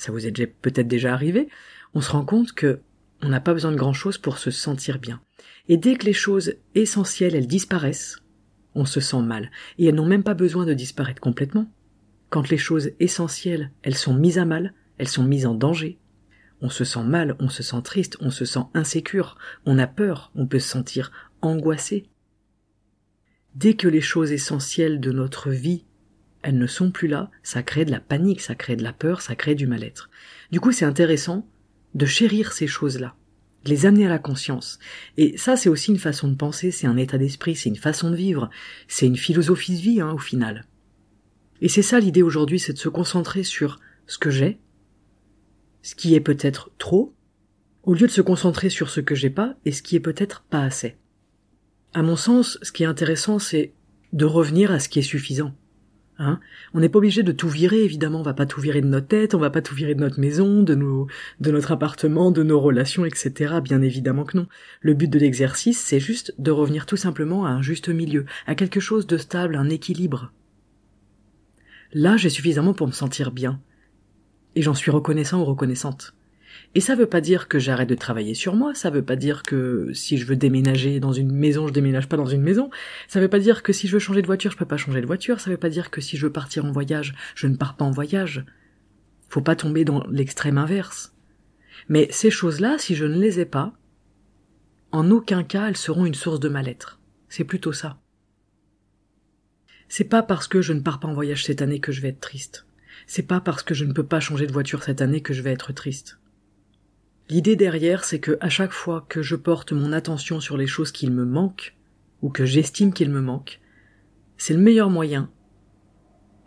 ça 0.00 0.12
vous 0.12 0.26
est 0.26 0.46
peut-être 0.46 0.88
déjà 0.88 1.12
arrivé, 1.12 1.48
on 1.94 2.00
se 2.00 2.10
rend 2.10 2.24
compte 2.24 2.52
que 2.52 2.80
on 3.22 3.28
n'a 3.28 3.40
pas 3.40 3.52
besoin 3.52 3.72
de 3.72 3.76
grand 3.76 3.92
chose 3.92 4.18
pour 4.18 4.38
se 4.38 4.50
sentir 4.50 4.98
bien. 4.98 5.20
Et 5.68 5.76
dès 5.76 5.96
que 5.96 6.06
les 6.06 6.14
choses 6.14 6.54
essentielles, 6.74 7.34
elles 7.34 7.46
disparaissent, 7.46 8.22
on 8.74 8.84
se 8.86 9.00
sent 9.00 9.20
mal. 9.20 9.50
Et 9.78 9.86
elles 9.86 9.94
n'ont 9.94 10.06
même 10.06 10.22
pas 10.22 10.34
besoin 10.34 10.64
de 10.64 10.72
disparaître 10.72 11.20
complètement. 11.20 11.70
Quand 12.30 12.48
les 12.48 12.56
choses 12.56 12.92
essentielles, 12.98 13.72
elles 13.82 13.96
sont 13.96 14.14
mises 14.14 14.38
à 14.38 14.44
mal, 14.44 14.72
elles 14.98 15.08
sont 15.08 15.24
mises 15.24 15.46
en 15.46 15.54
danger, 15.54 15.98
on 16.62 16.70
se 16.70 16.84
sent 16.84 17.02
mal, 17.02 17.36
on 17.40 17.48
se 17.48 17.62
sent 17.62 17.82
triste, 17.82 18.16
on 18.20 18.30
se 18.30 18.44
sent 18.44 18.64
insécure, 18.74 19.36
on 19.66 19.78
a 19.78 19.86
peur, 19.86 20.30
on 20.34 20.46
peut 20.46 20.58
se 20.58 20.68
sentir 20.68 21.10
angoissé. 21.42 22.08
Dès 23.54 23.74
que 23.74 23.88
les 23.88 24.00
choses 24.00 24.30
essentielles 24.30 25.00
de 25.00 25.10
notre 25.10 25.50
vie, 25.50 25.84
elles 26.42 26.58
ne 26.58 26.66
sont 26.66 26.90
plus 26.90 27.08
là, 27.08 27.30
ça 27.42 27.62
crée 27.62 27.84
de 27.84 27.90
la 27.90 28.00
panique, 28.00 28.40
ça 28.40 28.54
crée 28.54 28.76
de 28.76 28.82
la 28.82 28.92
peur, 28.92 29.20
ça 29.20 29.34
crée 29.34 29.54
du 29.54 29.66
mal-être. 29.66 30.10
Du 30.50 30.60
coup, 30.60 30.72
c'est 30.72 30.84
intéressant 30.84 31.46
de 31.94 32.06
chérir 32.06 32.52
ces 32.52 32.66
choses-là. 32.66 33.14
de 33.64 33.70
les 33.70 33.86
amener 33.86 34.06
à 34.06 34.10
la 34.10 34.18
conscience. 34.18 34.78
Et 35.16 35.36
ça, 35.36 35.56
c'est 35.56 35.68
aussi 35.68 35.90
une 35.90 35.98
façon 35.98 36.28
de 36.28 36.34
penser, 36.34 36.70
c'est 36.70 36.86
un 36.86 36.96
état 36.96 37.18
d'esprit, 37.18 37.56
c'est 37.56 37.68
une 37.68 37.76
façon 37.76 38.10
de 38.10 38.16
vivre, 38.16 38.48
c'est 38.88 39.06
une 39.06 39.16
philosophie 39.16 39.76
de 39.76 39.80
vie, 39.80 40.00
hein, 40.00 40.12
au 40.12 40.18
final. 40.18 40.64
Et 41.60 41.68
c'est 41.68 41.82
ça 41.82 42.00
l'idée 42.00 42.22
aujourd'hui, 42.22 42.58
c'est 42.58 42.72
de 42.72 42.78
se 42.78 42.88
concentrer 42.88 43.42
sur 43.42 43.78
ce 44.06 44.18
que 44.18 44.30
j'ai, 44.30 44.58
ce 45.82 45.94
qui 45.94 46.14
est 46.14 46.20
peut-être 46.20 46.70
trop, 46.78 47.14
au 47.82 47.94
lieu 47.94 48.06
de 48.06 48.12
se 48.12 48.22
concentrer 48.22 48.70
sur 48.70 48.88
ce 48.90 49.00
que 49.00 49.14
j'ai 49.14 49.30
pas 49.30 49.56
et 49.64 49.72
ce 49.72 49.82
qui 49.82 49.96
est 49.96 50.00
peut-être 50.00 50.42
pas 50.48 50.62
assez. 50.62 50.96
À 51.92 52.02
mon 52.02 52.16
sens, 52.16 52.58
ce 52.62 52.72
qui 52.72 52.82
est 52.82 52.86
intéressant, 52.86 53.38
c'est 53.38 53.74
de 54.12 54.24
revenir 54.24 54.70
à 54.72 54.78
ce 54.78 54.88
qui 54.88 54.98
est 55.00 55.02
suffisant. 55.02 55.54
Hein 56.22 56.38
on 56.74 56.80
n'est 56.80 56.90
pas 56.90 56.98
obligé 56.98 57.22
de 57.22 57.32
tout 57.32 57.48
virer, 57.48 57.82
évidemment, 57.82 58.20
on 58.20 58.22
va 58.22 58.34
pas 58.34 58.44
tout 58.44 58.60
virer 58.60 58.82
de 58.82 58.86
notre 58.86 59.06
tête, 59.06 59.34
on 59.34 59.38
va 59.38 59.48
pas 59.48 59.62
tout 59.62 59.74
virer 59.74 59.94
de 59.94 60.00
notre 60.00 60.20
maison, 60.20 60.62
de 60.62 60.74
nos, 60.74 61.06
de 61.40 61.50
notre 61.50 61.72
appartement, 61.72 62.30
de 62.30 62.42
nos 62.42 62.60
relations, 62.60 63.06
etc. 63.06 63.54
Bien 63.64 63.80
évidemment 63.80 64.24
que 64.24 64.36
non. 64.36 64.46
Le 64.82 64.92
but 64.92 65.08
de 65.08 65.18
l'exercice, 65.18 65.80
c'est 65.80 65.98
juste 65.98 66.34
de 66.38 66.50
revenir 66.50 66.84
tout 66.84 66.98
simplement 66.98 67.46
à 67.46 67.48
un 67.48 67.62
juste 67.62 67.88
milieu, 67.88 68.26
à 68.46 68.54
quelque 68.54 68.80
chose 68.80 69.06
de 69.06 69.16
stable, 69.16 69.56
un 69.56 69.70
équilibre. 69.70 70.30
Là, 71.94 72.18
j'ai 72.18 72.28
suffisamment 72.28 72.74
pour 72.74 72.86
me 72.86 72.92
sentir 72.92 73.32
bien. 73.32 73.58
Et 74.56 74.60
j'en 74.60 74.74
suis 74.74 74.90
reconnaissant 74.90 75.40
ou 75.40 75.46
reconnaissante. 75.46 76.14
Et 76.76 76.80
ça 76.80 76.94
veut 76.94 77.06
pas 77.06 77.20
dire 77.20 77.48
que 77.48 77.58
j'arrête 77.58 77.88
de 77.88 77.96
travailler 77.96 78.34
sur 78.34 78.54
moi, 78.54 78.74
ça 78.74 78.90
veut 78.90 79.02
pas 79.02 79.16
dire 79.16 79.42
que 79.42 79.90
si 79.92 80.18
je 80.18 80.24
veux 80.24 80.36
déménager 80.36 81.00
dans 81.00 81.12
une 81.12 81.32
maison, 81.32 81.66
je 81.66 81.72
déménage 81.72 82.08
pas 82.08 82.16
dans 82.16 82.26
une 82.26 82.42
maison, 82.42 82.70
ça 83.08 83.20
veut 83.20 83.28
pas 83.28 83.40
dire 83.40 83.64
que 83.64 83.72
si 83.72 83.88
je 83.88 83.92
veux 83.94 83.98
changer 83.98 84.22
de 84.22 84.26
voiture, 84.26 84.52
je 84.52 84.56
peux 84.56 84.64
pas 84.64 84.76
changer 84.76 85.00
de 85.00 85.06
voiture, 85.06 85.40
ça 85.40 85.50
veut 85.50 85.56
pas 85.56 85.68
dire 85.68 85.90
que 85.90 86.00
si 86.00 86.16
je 86.16 86.26
veux 86.26 86.32
partir 86.32 86.64
en 86.64 86.70
voyage, 86.70 87.14
je 87.34 87.48
ne 87.48 87.56
pars 87.56 87.76
pas 87.76 87.84
en 87.84 87.90
voyage. 87.90 88.44
Faut 89.28 89.40
pas 89.40 89.56
tomber 89.56 89.84
dans 89.84 90.06
l'extrême 90.06 90.58
inverse. 90.58 91.12
Mais 91.88 92.06
ces 92.12 92.30
choses-là, 92.30 92.78
si 92.78 92.94
je 92.94 93.04
ne 93.04 93.18
les 93.18 93.40
ai 93.40 93.46
pas, 93.46 93.72
en 94.92 95.10
aucun 95.10 95.42
cas 95.42 95.68
elles 95.68 95.76
seront 95.76 96.06
une 96.06 96.14
source 96.14 96.38
de 96.38 96.48
mal-être. 96.48 97.00
C'est 97.28 97.44
plutôt 97.44 97.72
ça. 97.72 97.98
C'est 99.88 100.04
pas 100.04 100.22
parce 100.22 100.46
que 100.46 100.62
je 100.62 100.72
ne 100.72 100.80
pars 100.80 101.00
pas 101.00 101.08
en 101.08 101.14
voyage 101.14 101.44
cette 101.44 101.62
année 101.62 101.80
que 101.80 101.90
je 101.90 102.00
vais 102.00 102.10
être 102.10 102.20
triste. 102.20 102.66
C'est 103.08 103.26
pas 103.26 103.40
parce 103.40 103.64
que 103.64 103.74
je 103.74 103.84
ne 103.84 103.92
peux 103.92 104.06
pas 104.06 104.20
changer 104.20 104.46
de 104.46 104.52
voiture 104.52 104.84
cette 104.84 105.02
année 105.02 105.20
que 105.20 105.34
je 105.34 105.42
vais 105.42 105.52
être 105.52 105.72
triste. 105.72 106.20
L'idée 107.30 107.54
derrière, 107.54 108.02
c'est 108.02 108.18
que 108.18 108.36
à 108.40 108.48
chaque 108.48 108.72
fois 108.72 109.06
que 109.08 109.22
je 109.22 109.36
porte 109.36 109.72
mon 109.72 109.92
attention 109.92 110.40
sur 110.40 110.56
les 110.56 110.66
choses 110.66 110.90
qu'il 110.90 111.12
me 111.12 111.24
manquent, 111.24 111.76
ou 112.22 112.28
que 112.28 112.44
j'estime 112.44 112.92
qu'il 112.92 113.08
me 113.08 113.20
manque, 113.20 113.60
c'est 114.36 114.52
le 114.52 114.58
meilleur 114.58 114.90
moyen, 114.90 115.30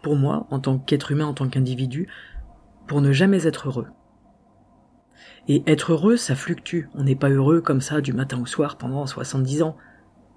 pour 0.01 0.17
moi, 0.17 0.45
en 0.51 0.59
tant 0.59 0.77
qu'être 0.77 1.13
humain, 1.13 1.25
en 1.25 1.33
tant 1.33 1.47
qu'individu, 1.47 2.09
pour 2.85 2.99
ne 2.99 3.13
jamais 3.13 3.47
être 3.47 3.69
heureux. 3.69 3.87
Et 5.47 5.63
être 5.67 5.93
heureux, 5.93 6.17
ça 6.17 6.35
fluctue. 6.35 6.87
On 6.95 7.05
n'est 7.05 7.15
pas 7.15 7.29
heureux 7.29 7.61
comme 7.61 7.79
ça 7.79 8.01
du 8.01 8.11
matin 8.11 8.41
au 8.41 8.45
soir 8.45 8.77
pendant 8.77 9.05
70 9.07 9.61
ans. 9.63 9.77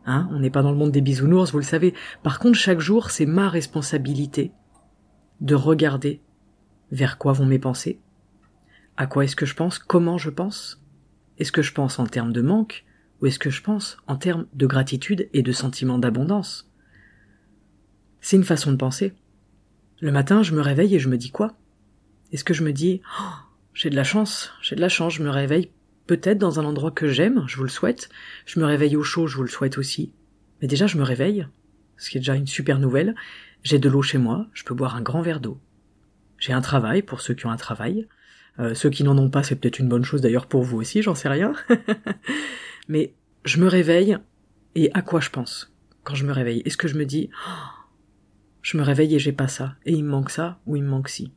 Hein 0.05 0.29
On 0.31 0.39
n'est 0.39 0.51
pas 0.51 0.63
dans 0.63 0.71
le 0.71 0.77
monde 0.77 0.93
des 0.93 1.01
bisounours, 1.01 1.51
vous 1.51 1.59
le 1.59 1.65
savez. 1.65 1.93
Par 2.23 2.39
contre, 2.39 2.57
chaque 2.57 2.79
jour, 2.79 3.11
c'est 3.11 3.27
ma 3.27 3.49
responsabilité 3.49 4.53
de 5.41 5.57
regarder 5.57 6.23
vers 6.93 7.19
quoi 7.19 7.33
vont 7.33 7.47
mes 7.47 7.59
pensées, 7.59 8.01
à 8.97 9.07
quoi 9.07 9.25
est-ce 9.25 9.37
que 9.37 9.47
je 9.47 9.55
pense? 9.55 9.79
Comment 9.79 10.19
je 10.19 10.31
pense? 10.31 10.83
Est-ce 11.39 11.53
que 11.53 11.63
je 11.63 11.73
pense 11.73 11.99
en 11.99 12.07
termes 12.07 12.33
de 12.33 12.43
manque? 12.43 12.85
Ou 13.21 13.27
est-ce 13.27 13.39
que 13.39 13.51
je 13.51 13.63
pense 13.63 13.97
en 14.07 14.17
termes 14.17 14.47
de 14.53 14.67
gratitude 14.67 15.29
et 15.33 15.43
de 15.43 15.53
sentiment 15.53 15.99
d'abondance? 15.99 16.71
C'est 18.21 18.37
une 18.37 18.45
façon 18.45 18.73
de 18.73 18.77
penser. 18.77 19.15
Le 20.01 20.13
matin, 20.13 20.43
je 20.43 20.55
me 20.55 20.61
réveille 20.61 20.95
et 20.95 20.99
je 20.99 21.09
me 21.09 21.17
dis 21.17 21.31
quoi? 21.31 21.57
Est-ce 22.33 22.45
que 22.45 22.55
je 22.55 22.65
me 22.65 22.73
dis 22.73 23.01
oh, 23.21 23.35
j'ai 23.73 23.91
de 23.91 23.97
la 23.97 24.05
chance, 24.05 24.53
j'ai 24.61 24.77
de 24.77 24.81
la 24.81 24.89
chance, 24.89 25.15
je 25.15 25.23
me 25.23 25.31
réveille 25.31 25.71
peut-être 26.07 26.39
dans 26.39 26.61
un 26.61 26.65
endroit 26.65 26.91
que 26.91 27.09
j'aime, 27.09 27.45
je 27.47 27.57
vous 27.57 27.63
le 27.63 27.69
souhaite, 27.69 28.09
je 28.45 28.61
me 28.61 28.65
réveille 28.65 28.97
au 28.97 29.03
chaud, 29.03 29.27
je 29.27 29.37
vous 29.37 29.43
le 29.43 29.49
souhaite 29.49 29.79
aussi. 29.79 30.13
Mais 30.61 30.69
déjà, 30.69 30.87
je 30.87 30.99
me 30.99 31.03
réveille, 31.03 31.47
ce 31.97 32.11
qui 32.11 32.17
est 32.17 32.21
déjà 32.21 32.35
une 32.35 32.47
super 32.47 32.79
nouvelle. 32.79 33.15
J'ai 33.63 33.79
de 33.79 33.89
l'eau 33.89 34.03
chez 34.03 34.19
moi, 34.19 34.47
je 34.53 34.65
peux 34.65 34.75
boire 34.75 34.97
un 34.97 35.03
grand 35.03 35.23
verre 35.23 35.41
d'eau. 35.41 35.61
J'ai 36.39 36.53
un 36.53 36.61
travail 36.61 37.03
pour 37.03 37.21
ceux 37.21 37.35
qui 37.35 37.47
ont 37.47 37.51
un 37.51 37.57
travail. 37.57 38.07
Euh, 38.59 38.75
ceux 38.75 38.91
qui 38.91 39.05
n'en 39.05 39.17
ont 39.19 39.31
pas, 39.31 39.43
c'est 39.43 39.57
peut-être 39.57 39.79
une 39.79 39.89
bonne 39.89 40.05
chose 40.05 40.21
d'ailleurs 40.21 40.47
pour 40.47 40.63
vous 40.63 40.79
aussi, 40.79 41.03
j'en 41.03 41.15
sais 41.15 41.29
rien. 41.29 41.53
Mais 42.89 43.15
je 43.45 43.61
me 43.61 43.69
réveille 43.69 44.17
et 44.75 44.91
à 44.95 45.03
quoi 45.03 45.21
je 45.21 45.31
pense 45.31 45.73
quand 46.05 46.15
je 46.15 46.25
me 46.25 46.33
réveille? 46.33 46.63
Est-ce 46.65 46.77
que 46.77 46.89
je 46.89 46.97
me 46.97 47.05
dis 47.05 47.31
oh, 47.49 47.51
je 48.63 48.77
me 48.77 48.83
réveille 48.83 49.15
et 49.15 49.19
j'ai 49.19 49.33
pas 49.33 49.49
ça 49.49 49.75
et 49.85 49.93
il 49.93 50.05
me 50.05 50.11
manque 50.11 50.31
ça 50.31 50.59
ou 50.67 50.77
il 50.77 50.83
me 50.83 50.89
manque 50.89 51.09
ci? 51.09 51.33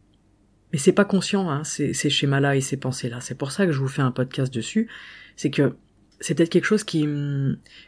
Mais 0.71 0.77
c'est 0.77 0.93
pas 0.93 1.05
conscient 1.05 1.49
hein, 1.49 1.63
ces, 1.63 1.93
ces 1.93 2.09
schémas-là 2.09 2.55
et 2.55 2.61
ces 2.61 2.77
pensées-là. 2.77 3.21
C'est 3.21 3.37
pour 3.37 3.51
ça 3.51 3.65
que 3.65 3.71
je 3.71 3.79
vous 3.79 3.87
fais 3.87 4.03
un 4.03 4.11
podcast 4.11 4.53
dessus. 4.53 4.87
C'est 5.35 5.49
que 5.49 5.75
c'est 6.19 6.35
peut-être 6.35 6.49
quelque 6.49 6.65
chose 6.65 6.83
qui 6.83 7.07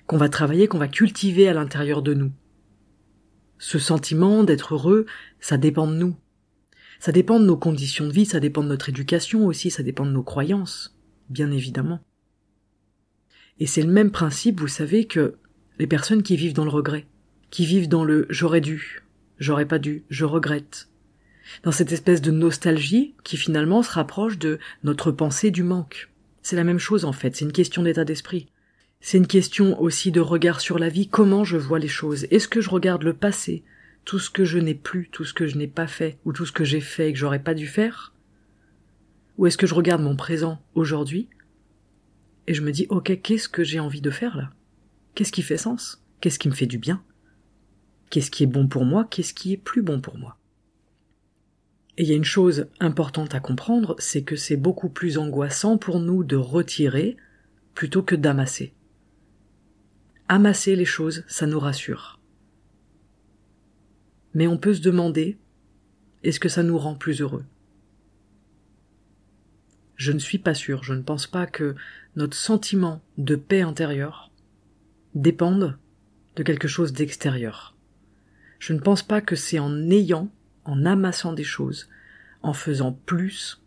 qu'on 0.08 0.17
va 0.17 0.30
travailler, 0.30 0.67
qu'on 0.67 0.78
va 0.78 0.88
cultiver 0.88 1.48
à 1.48 1.54
l'intérieur 1.54 2.02
de 2.02 2.13
nous. 2.13 2.32
Ce 3.60 3.78
sentiment 3.78 4.44
d'être 4.44 4.74
heureux, 4.74 5.06
ça 5.39 5.58
dépend 5.58 5.88
de 5.88 5.94
nous. 5.94 6.15
Ça 7.02 7.12
dépend 7.12 7.40
de 7.40 7.46
nos 7.46 7.58
conditions 7.58 8.06
de 8.06 8.12
vie, 8.12 8.26
ça 8.28 8.40
dépend 8.40 8.62
de 8.62 8.68
notre 8.68 8.90
éducation 8.90 9.48
aussi, 9.48 9.72
ça 9.72 9.82
dépend 9.82 10.06
de 10.06 10.12
nos 10.12 10.22
croyances, 10.22 10.96
bien 11.32 11.50
évidemment. 11.50 12.00
Et 13.58 13.66
c'est 13.66 13.82
le 13.82 13.92
même 13.92 14.12
principe, 14.12 14.60
vous 14.60 14.68
savez, 14.68 15.06
que 15.06 15.34
les 15.80 15.88
personnes 15.88 16.22
qui 16.22 16.36
vivent 16.36 16.54
dans 16.54 16.64
le 16.64 16.70
regret, 16.70 17.08
qui 17.50 17.66
vivent 17.66 17.90
dans 17.90 18.04
le 18.04 18.28
j'aurais 18.30 18.62
dû, 18.62 19.02
j'aurais 19.40 19.66
pas 19.66 19.80
dû, 19.80 20.04
je 20.12 20.26
regrette, 20.26 20.90
dans 21.64 21.72
cette 21.72 21.92
espèce 21.92 22.22
de 22.22 22.30
nostalgie 22.30 23.16
qui 23.24 23.36
finalement 23.36 23.82
se 23.82 23.90
rapproche 23.90 24.38
de 24.38 24.60
notre 24.84 25.12
pensée 25.12 25.50
du 25.50 25.64
manque. 25.64 26.12
C'est 26.44 26.56
la 26.56 26.64
même 26.64 26.78
chose 26.78 27.04
en 27.04 27.14
fait, 27.14 27.36
c'est 27.36 27.46
une 27.46 27.52
question 27.52 27.82
d'état 27.82 28.06
d'esprit. 28.06 28.46
C'est 29.00 29.18
une 29.18 29.26
question 29.26 29.82
aussi 29.82 30.12
de 30.12 30.22
regard 30.22 30.62
sur 30.62 30.78
la 30.78 30.90
vie, 30.90 31.08
comment 31.08 31.46
je 31.46 31.58
vois 31.58 31.80
les 31.80 31.88
choses. 31.88 32.28
Est-ce 32.30 32.48
que 32.48 32.62
je 32.62 32.70
regarde 32.70 33.02
le 33.02 33.16
passé? 33.16 33.64
Tout 34.06 34.20
ce 34.20 34.30
que 34.30 34.46
je 34.46 34.58
n'ai 34.58 34.76
plus, 34.76 35.10
tout 35.10 35.26
ce 35.26 35.34
que 35.34 35.48
je 35.48 35.58
n'ai 35.58 35.68
pas 35.68 35.88
fait, 35.88 36.18
ou 36.26 36.34
tout 36.34 36.46
ce 36.46 36.52
que 36.52 36.64
j'ai 36.64 36.82
fait 36.82 37.10
et 37.10 37.14
que 37.14 37.20
j'aurais 37.20 37.44
pas 37.44 37.54
dû 37.54 37.68
faire? 37.68 38.14
Ou 39.38 39.48
est-ce 39.48 39.58
que 39.58 39.68
je 39.68 39.74
regarde 39.74 40.02
mon 40.02 40.16
présent 40.16 40.62
aujourd'hui 40.76 41.30
et 42.48 42.54
je 42.54 42.62
me 42.62 42.72
dis 42.72 42.88
ok 42.90 43.22
qu'est-ce 43.22 43.50
que 43.50 43.64
j'ai 43.64 43.80
envie 43.80 44.02
de 44.02 44.10
faire 44.10 44.38
là? 44.38 44.52
Qu'est-ce 45.16 45.32
qui 45.32 45.42
fait 45.42 45.58
sens? 45.58 46.04
Qu'est-ce 46.20 46.40
qui 46.40 46.50
me 46.50 46.54
fait 46.54 46.68
du 46.68 46.78
bien? 46.78 47.04
Qu'est-ce 48.10 48.32
qui 48.32 48.44
est 48.44 48.48
bon 48.48 48.68
pour 48.68 48.86
moi? 48.86 49.08
Qu'est-ce 49.10 49.34
qui 49.34 49.54
est 49.54 49.58
plus 49.58 49.82
bon 49.82 50.02
pour 50.02 50.18
moi? 50.18 50.38
Et 51.98 52.04
il 52.04 52.10
y 52.10 52.14
a 52.14 52.18
une 52.18 52.24
chose 52.24 52.68
importante 52.80 53.36
à 53.36 53.40
comprendre, 53.40 53.96
c'est 54.00 54.24
que 54.24 54.36
c'est 54.36 54.58
beaucoup 54.58 54.90
plus 54.90 55.18
angoissant 55.18 55.78
pour 55.78 56.00
nous 56.00 56.24
de 56.24 56.36
retirer 56.36 57.18
plutôt 57.74 58.02
que 58.04 58.16
d'amasser. 58.16 58.74
Amasser 60.30 60.76
les 60.76 60.86
choses, 60.86 61.24
ça 61.28 61.46
nous 61.48 61.60
rassure. 61.60 62.21
Mais 64.34 64.48
on 64.48 64.58
peut 64.58 64.74
se 64.74 64.82
demander 64.82 65.38
est-ce 66.24 66.39
que 66.39 66.50
ça 66.50 66.63
nous 66.63 66.78
rend 66.78 66.96
plus 66.96 67.22
heureux? 67.22 67.46
Je 69.96 70.12
ne 70.12 70.20
suis 70.20 70.39
pas 70.39 70.54
sûr, 70.54 70.84
je 70.84 70.94
ne 70.94 71.02
pense 71.02 71.28
pas 71.28 71.46
que 71.46 71.76
notre 72.15 72.36
sentiment 72.36 73.02
de 73.17 73.36
paix 73.36 73.62
intérieure 73.62 74.32
dépende 75.13 75.78
de 76.36 76.44
quelque 76.44 76.67
chose 76.67 76.94
d'extérieur. 76.94 77.76
Je 78.60 78.74
ne 78.74 78.80
pense 78.80 79.04
pas 79.04 79.22
que 79.22 79.36
c'est 79.36 79.60
en 79.60 79.89
ayant, 79.89 80.30
en 80.65 80.86
amassant 80.86 81.34
des 81.34 81.44
choses, 81.44 81.89
en 82.41 82.54
faisant 82.54 82.94
plus, 82.94 83.62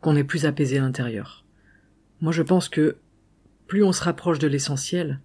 qu'on 0.00 0.16
est 0.16 0.24
plus 0.24 0.46
apaisé 0.46 0.78
à 0.78 0.82
l'intérieur. 0.82 1.44
Moi 2.20 2.32
je 2.32 2.42
pense 2.42 2.68
que 2.68 2.96
plus 3.66 3.82
on 3.82 3.92
se 3.92 4.02
rapproche 4.02 4.38
de 4.38 4.48
l'essentiel, 4.48 5.20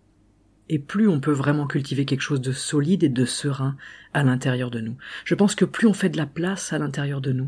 et 0.73 0.79
plus 0.79 1.07
on 1.07 1.19
peut 1.19 1.31
vraiment 1.31 1.67
cultiver 1.67 2.03
quelque 2.03 2.21
chose 2.21 2.41
de 2.41 2.51
solide 2.51 3.03
et 3.03 3.09
de 3.09 3.25
serein 3.25 3.77
à 4.11 4.23
l'intérieur 4.23 4.71
de 4.71 4.79
nous. 4.79 4.97
Je 5.23 5.35
pense 5.35 5.53
que 5.53 5.65
plus 5.65 5.85
on 5.85 5.93
fait 5.93 6.09
de 6.09 6.17
la 6.17 6.25
place 6.25 6.73
à 6.73 6.79
l'intérieur 6.79 7.21
de 7.21 7.31
nous, 7.31 7.47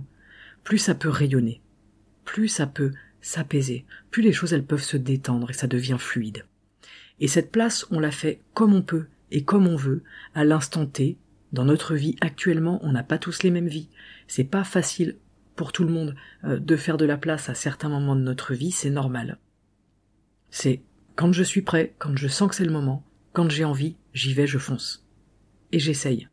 plus 0.64 0.78
ça 0.78 0.94
peut 0.94 1.10
rayonner, 1.10 1.60
plus 2.24 2.48
ça 2.48 2.68
peut 2.68 2.92
s'apaiser, 3.22 3.84
plus 4.12 4.22
les 4.22 4.32
choses 4.32 4.54
elles 4.54 4.64
peuvent 4.64 4.80
se 4.80 4.96
détendre 4.96 5.50
et 5.50 5.54
ça 5.54 5.66
devient 5.66 5.98
fluide. 5.98 6.46
Et 7.20 7.28
cette 7.28 7.52
place, 7.52 7.88
on 7.90 8.00
la 8.00 8.12
fait 8.12 8.42
comme 8.54 8.76
on 8.76 8.84
peut 8.84 9.08
et 9.32 9.44
comme 9.44 9.66
on 9.66 9.76
veut, 9.76 10.04
à 10.36 10.46
l'instant 10.46 10.86
T. 10.86 11.18
Dans 11.52 11.66
notre 11.66 11.96
vie 11.96 12.16
actuellement, 12.22 12.80
on 12.84 12.92
n'a 12.92 13.02
pas 13.02 13.18
tous 13.18 13.42
les 13.42 13.50
mêmes 13.50 13.70
vies. 13.70 13.90
C'est 14.28 14.44
pas 14.44 14.64
facile 14.64 15.18
pour 15.56 15.72
tout 15.72 15.84
le 15.84 15.92
monde 15.92 16.16
euh, 16.44 16.60
de 16.60 16.76
faire 16.76 16.98
de 16.98 17.06
la 17.06 17.18
place 17.18 17.50
à 17.50 17.56
certains 17.56 17.90
moments 17.90 18.16
de 18.16 18.22
notre 18.22 18.54
vie, 18.54 18.72
c'est 18.72 18.92
normal. 18.92 19.40
C'est 20.52 20.84
quand 21.16 21.32
je 21.32 21.42
suis 21.42 21.64
prêt, 21.64 21.96
quand 21.98 22.16
je 22.16 22.28
sens 22.28 22.50
que 22.50 22.56
c'est 22.56 22.66
le 22.66 22.72
moment, 22.72 23.04
quand 23.36 23.52
j'ai 23.52 23.66
envie, 23.66 23.98
j'y 24.14 24.34
vais, 24.34 24.48
je 24.48 24.58
fonce. 24.58 25.06
Et 25.74 25.80
j'essaye. 25.80 26.30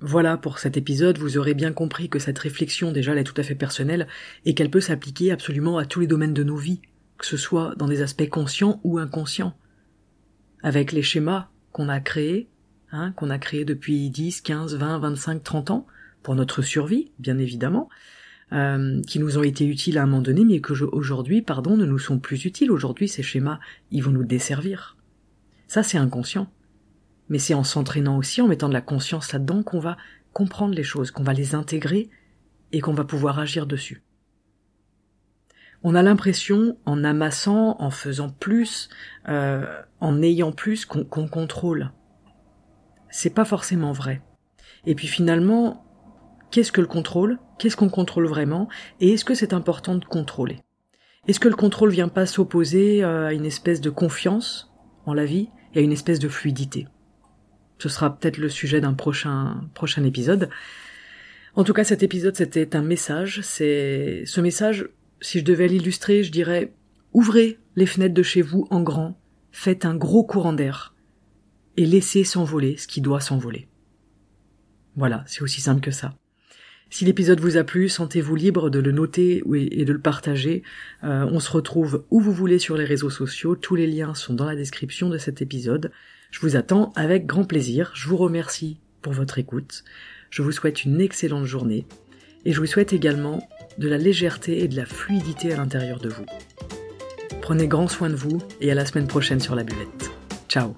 Voilà 0.00 0.36
pour 0.36 0.58
cet 0.58 0.76
épisode, 0.76 1.16
vous 1.16 1.38
aurez 1.38 1.54
bien 1.54 1.72
compris 1.72 2.10
que 2.10 2.18
cette 2.18 2.38
réflexion 2.38 2.92
déjà 2.92 3.12
elle 3.12 3.18
est 3.18 3.24
tout 3.24 3.40
à 3.40 3.42
fait 3.42 3.54
personnelle 3.54 4.06
et 4.44 4.54
qu'elle 4.54 4.68
peut 4.68 4.82
s'appliquer 4.82 5.32
absolument 5.32 5.78
à 5.78 5.86
tous 5.86 6.00
les 6.00 6.06
domaines 6.06 6.34
de 6.34 6.44
nos 6.44 6.56
vies, 6.56 6.82
que 7.16 7.24
ce 7.24 7.38
soit 7.38 7.74
dans 7.76 7.88
des 7.88 8.02
aspects 8.02 8.28
conscients 8.28 8.78
ou 8.84 8.98
inconscients. 8.98 9.56
Avec 10.62 10.92
les 10.92 11.02
schémas 11.02 11.48
qu'on 11.72 11.88
a 11.88 11.98
créés, 11.98 12.50
hein, 12.92 13.12
qu'on 13.12 13.30
a 13.30 13.38
créés 13.38 13.64
depuis 13.64 14.10
10, 14.10 14.42
15, 14.42 14.76
20, 14.76 14.98
25, 14.98 15.42
30 15.42 15.70
ans, 15.70 15.86
pour 16.22 16.34
notre 16.34 16.60
survie, 16.60 17.10
bien 17.18 17.38
évidemment, 17.38 17.88
euh, 18.52 19.00
qui 19.02 19.18
nous 19.18 19.38
ont 19.38 19.42
été 19.42 19.66
utiles 19.66 19.96
à 19.96 20.02
un 20.02 20.06
moment 20.06 20.20
donné, 20.20 20.44
mais 20.44 20.60
que 20.60 20.74
aujourd'hui, 20.84 21.40
pardon, 21.40 21.78
ne 21.78 21.86
nous 21.86 21.98
sont 21.98 22.18
plus 22.18 22.44
utiles. 22.44 22.70
Aujourd'hui, 22.70 23.08
ces 23.08 23.22
schémas, 23.22 23.60
ils 23.90 24.02
vont 24.02 24.10
nous 24.10 24.24
desservir. 24.24 24.93
Ça, 25.66 25.82
c'est 25.82 25.98
inconscient. 25.98 26.48
Mais 27.28 27.38
c'est 27.38 27.54
en 27.54 27.64
s'entraînant 27.64 28.18
aussi, 28.18 28.42
en 28.42 28.48
mettant 28.48 28.68
de 28.68 28.74
la 28.74 28.80
conscience 28.80 29.32
là-dedans, 29.32 29.62
qu'on 29.62 29.80
va 29.80 29.96
comprendre 30.32 30.74
les 30.74 30.82
choses, 30.82 31.10
qu'on 31.10 31.22
va 31.22 31.32
les 31.32 31.54
intégrer 31.54 32.10
et 32.72 32.80
qu'on 32.80 32.92
va 32.92 33.04
pouvoir 33.04 33.38
agir 33.38 33.66
dessus. 33.66 34.02
On 35.82 35.94
a 35.94 36.02
l'impression, 36.02 36.78
en 36.86 37.04
amassant, 37.04 37.76
en 37.78 37.90
faisant 37.90 38.30
plus, 38.30 38.88
euh, 39.28 39.66
en 40.00 40.22
ayant 40.22 40.52
plus, 40.52 40.86
qu'on 40.86 41.28
contrôle. 41.28 41.92
C'est 43.10 43.34
pas 43.34 43.44
forcément 43.44 43.92
vrai. 43.92 44.22
Et 44.86 44.94
puis 44.94 45.06
finalement, 45.06 45.84
qu'est-ce 46.50 46.72
que 46.72 46.80
le 46.80 46.86
contrôle? 46.86 47.38
Qu'est-ce 47.58 47.76
qu'on 47.76 47.90
contrôle 47.90 48.26
vraiment? 48.26 48.68
Et 49.00 49.12
est-ce 49.12 49.24
que 49.24 49.34
c'est 49.34 49.52
important 49.52 49.94
de 49.94 50.04
contrôler? 50.04 50.62
Est-ce 51.28 51.40
que 51.40 51.48
le 51.48 51.56
contrôle 51.56 51.90
vient 51.90 52.08
pas 52.08 52.26
s'opposer 52.26 53.04
euh, 53.04 53.28
à 53.28 53.32
une 53.32 53.46
espèce 53.46 53.80
de 53.80 53.90
confiance? 53.90 54.73
En 55.06 55.14
la 55.14 55.24
vie 55.24 55.48
et 55.74 55.78
à 55.78 55.82
une 55.82 55.92
espèce 55.92 56.18
de 56.18 56.28
fluidité 56.28 56.86
Ce 57.78 57.88
sera 57.88 58.16
peut-être 58.16 58.38
le 58.38 58.48
sujet 58.48 58.80
d'un 58.80 58.94
prochain 58.94 59.68
prochain 59.74 60.04
épisode. 60.04 60.48
En 61.54 61.64
tout 61.64 61.72
cas, 61.72 61.84
cet 61.84 62.02
épisode, 62.02 62.36
c'était 62.36 62.74
un 62.74 62.82
message. 62.82 63.40
C'est 63.42 64.24
ce 64.26 64.40
message, 64.40 64.88
si 65.20 65.40
je 65.40 65.44
devais 65.44 65.68
l'illustrer, 65.68 66.22
je 66.22 66.32
dirais 66.32 66.72
ouvrez 67.12 67.58
les 67.76 67.86
fenêtres 67.86 68.14
de 68.14 68.22
chez 68.22 68.42
vous 68.42 68.66
en 68.70 68.82
grand, 68.82 69.18
faites 69.52 69.84
un 69.84 69.94
gros 69.94 70.24
courant 70.24 70.52
d'air 70.52 70.94
et 71.76 71.86
laissez 71.86 72.24
s'envoler 72.24 72.76
ce 72.76 72.86
qui 72.86 73.00
doit 73.00 73.20
s'envoler. 73.20 73.68
Voilà, 74.96 75.24
c'est 75.26 75.42
aussi 75.42 75.60
simple 75.60 75.80
que 75.80 75.90
ça. 75.90 76.14
Si 76.90 77.04
l'épisode 77.04 77.40
vous 77.40 77.56
a 77.56 77.64
plu, 77.64 77.88
sentez-vous 77.88 78.36
libre 78.36 78.70
de 78.70 78.78
le 78.78 78.92
noter 78.92 79.42
et 79.54 79.84
de 79.84 79.92
le 79.92 79.98
partager. 79.98 80.62
Euh, 81.02 81.26
on 81.30 81.40
se 81.40 81.50
retrouve 81.50 82.04
où 82.10 82.20
vous 82.20 82.32
voulez 82.32 82.58
sur 82.58 82.76
les 82.76 82.84
réseaux 82.84 83.10
sociaux. 83.10 83.56
Tous 83.56 83.74
les 83.74 83.86
liens 83.86 84.14
sont 84.14 84.34
dans 84.34 84.44
la 84.44 84.54
description 84.54 85.08
de 85.08 85.18
cet 85.18 85.42
épisode. 85.42 85.90
Je 86.30 86.40
vous 86.40 86.56
attends 86.56 86.92
avec 86.94 87.26
grand 87.26 87.44
plaisir. 87.44 87.90
Je 87.94 88.08
vous 88.08 88.16
remercie 88.16 88.78
pour 89.02 89.12
votre 89.12 89.38
écoute. 89.38 89.84
Je 90.30 90.42
vous 90.42 90.52
souhaite 90.52 90.84
une 90.84 91.00
excellente 91.00 91.46
journée 91.46 91.86
et 92.44 92.52
je 92.52 92.60
vous 92.60 92.66
souhaite 92.66 92.92
également 92.92 93.48
de 93.78 93.88
la 93.88 93.98
légèreté 93.98 94.62
et 94.62 94.68
de 94.68 94.76
la 94.76 94.86
fluidité 94.86 95.52
à 95.52 95.56
l'intérieur 95.56 95.98
de 95.98 96.08
vous. 96.08 96.26
Prenez 97.40 97.66
grand 97.66 97.88
soin 97.88 98.08
de 98.08 98.14
vous 98.14 98.40
et 98.60 98.70
à 98.70 98.74
la 98.74 98.86
semaine 98.86 99.06
prochaine 99.06 99.40
sur 99.40 99.54
la 99.54 99.64
buvette. 99.64 100.10
Ciao 100.48 100.76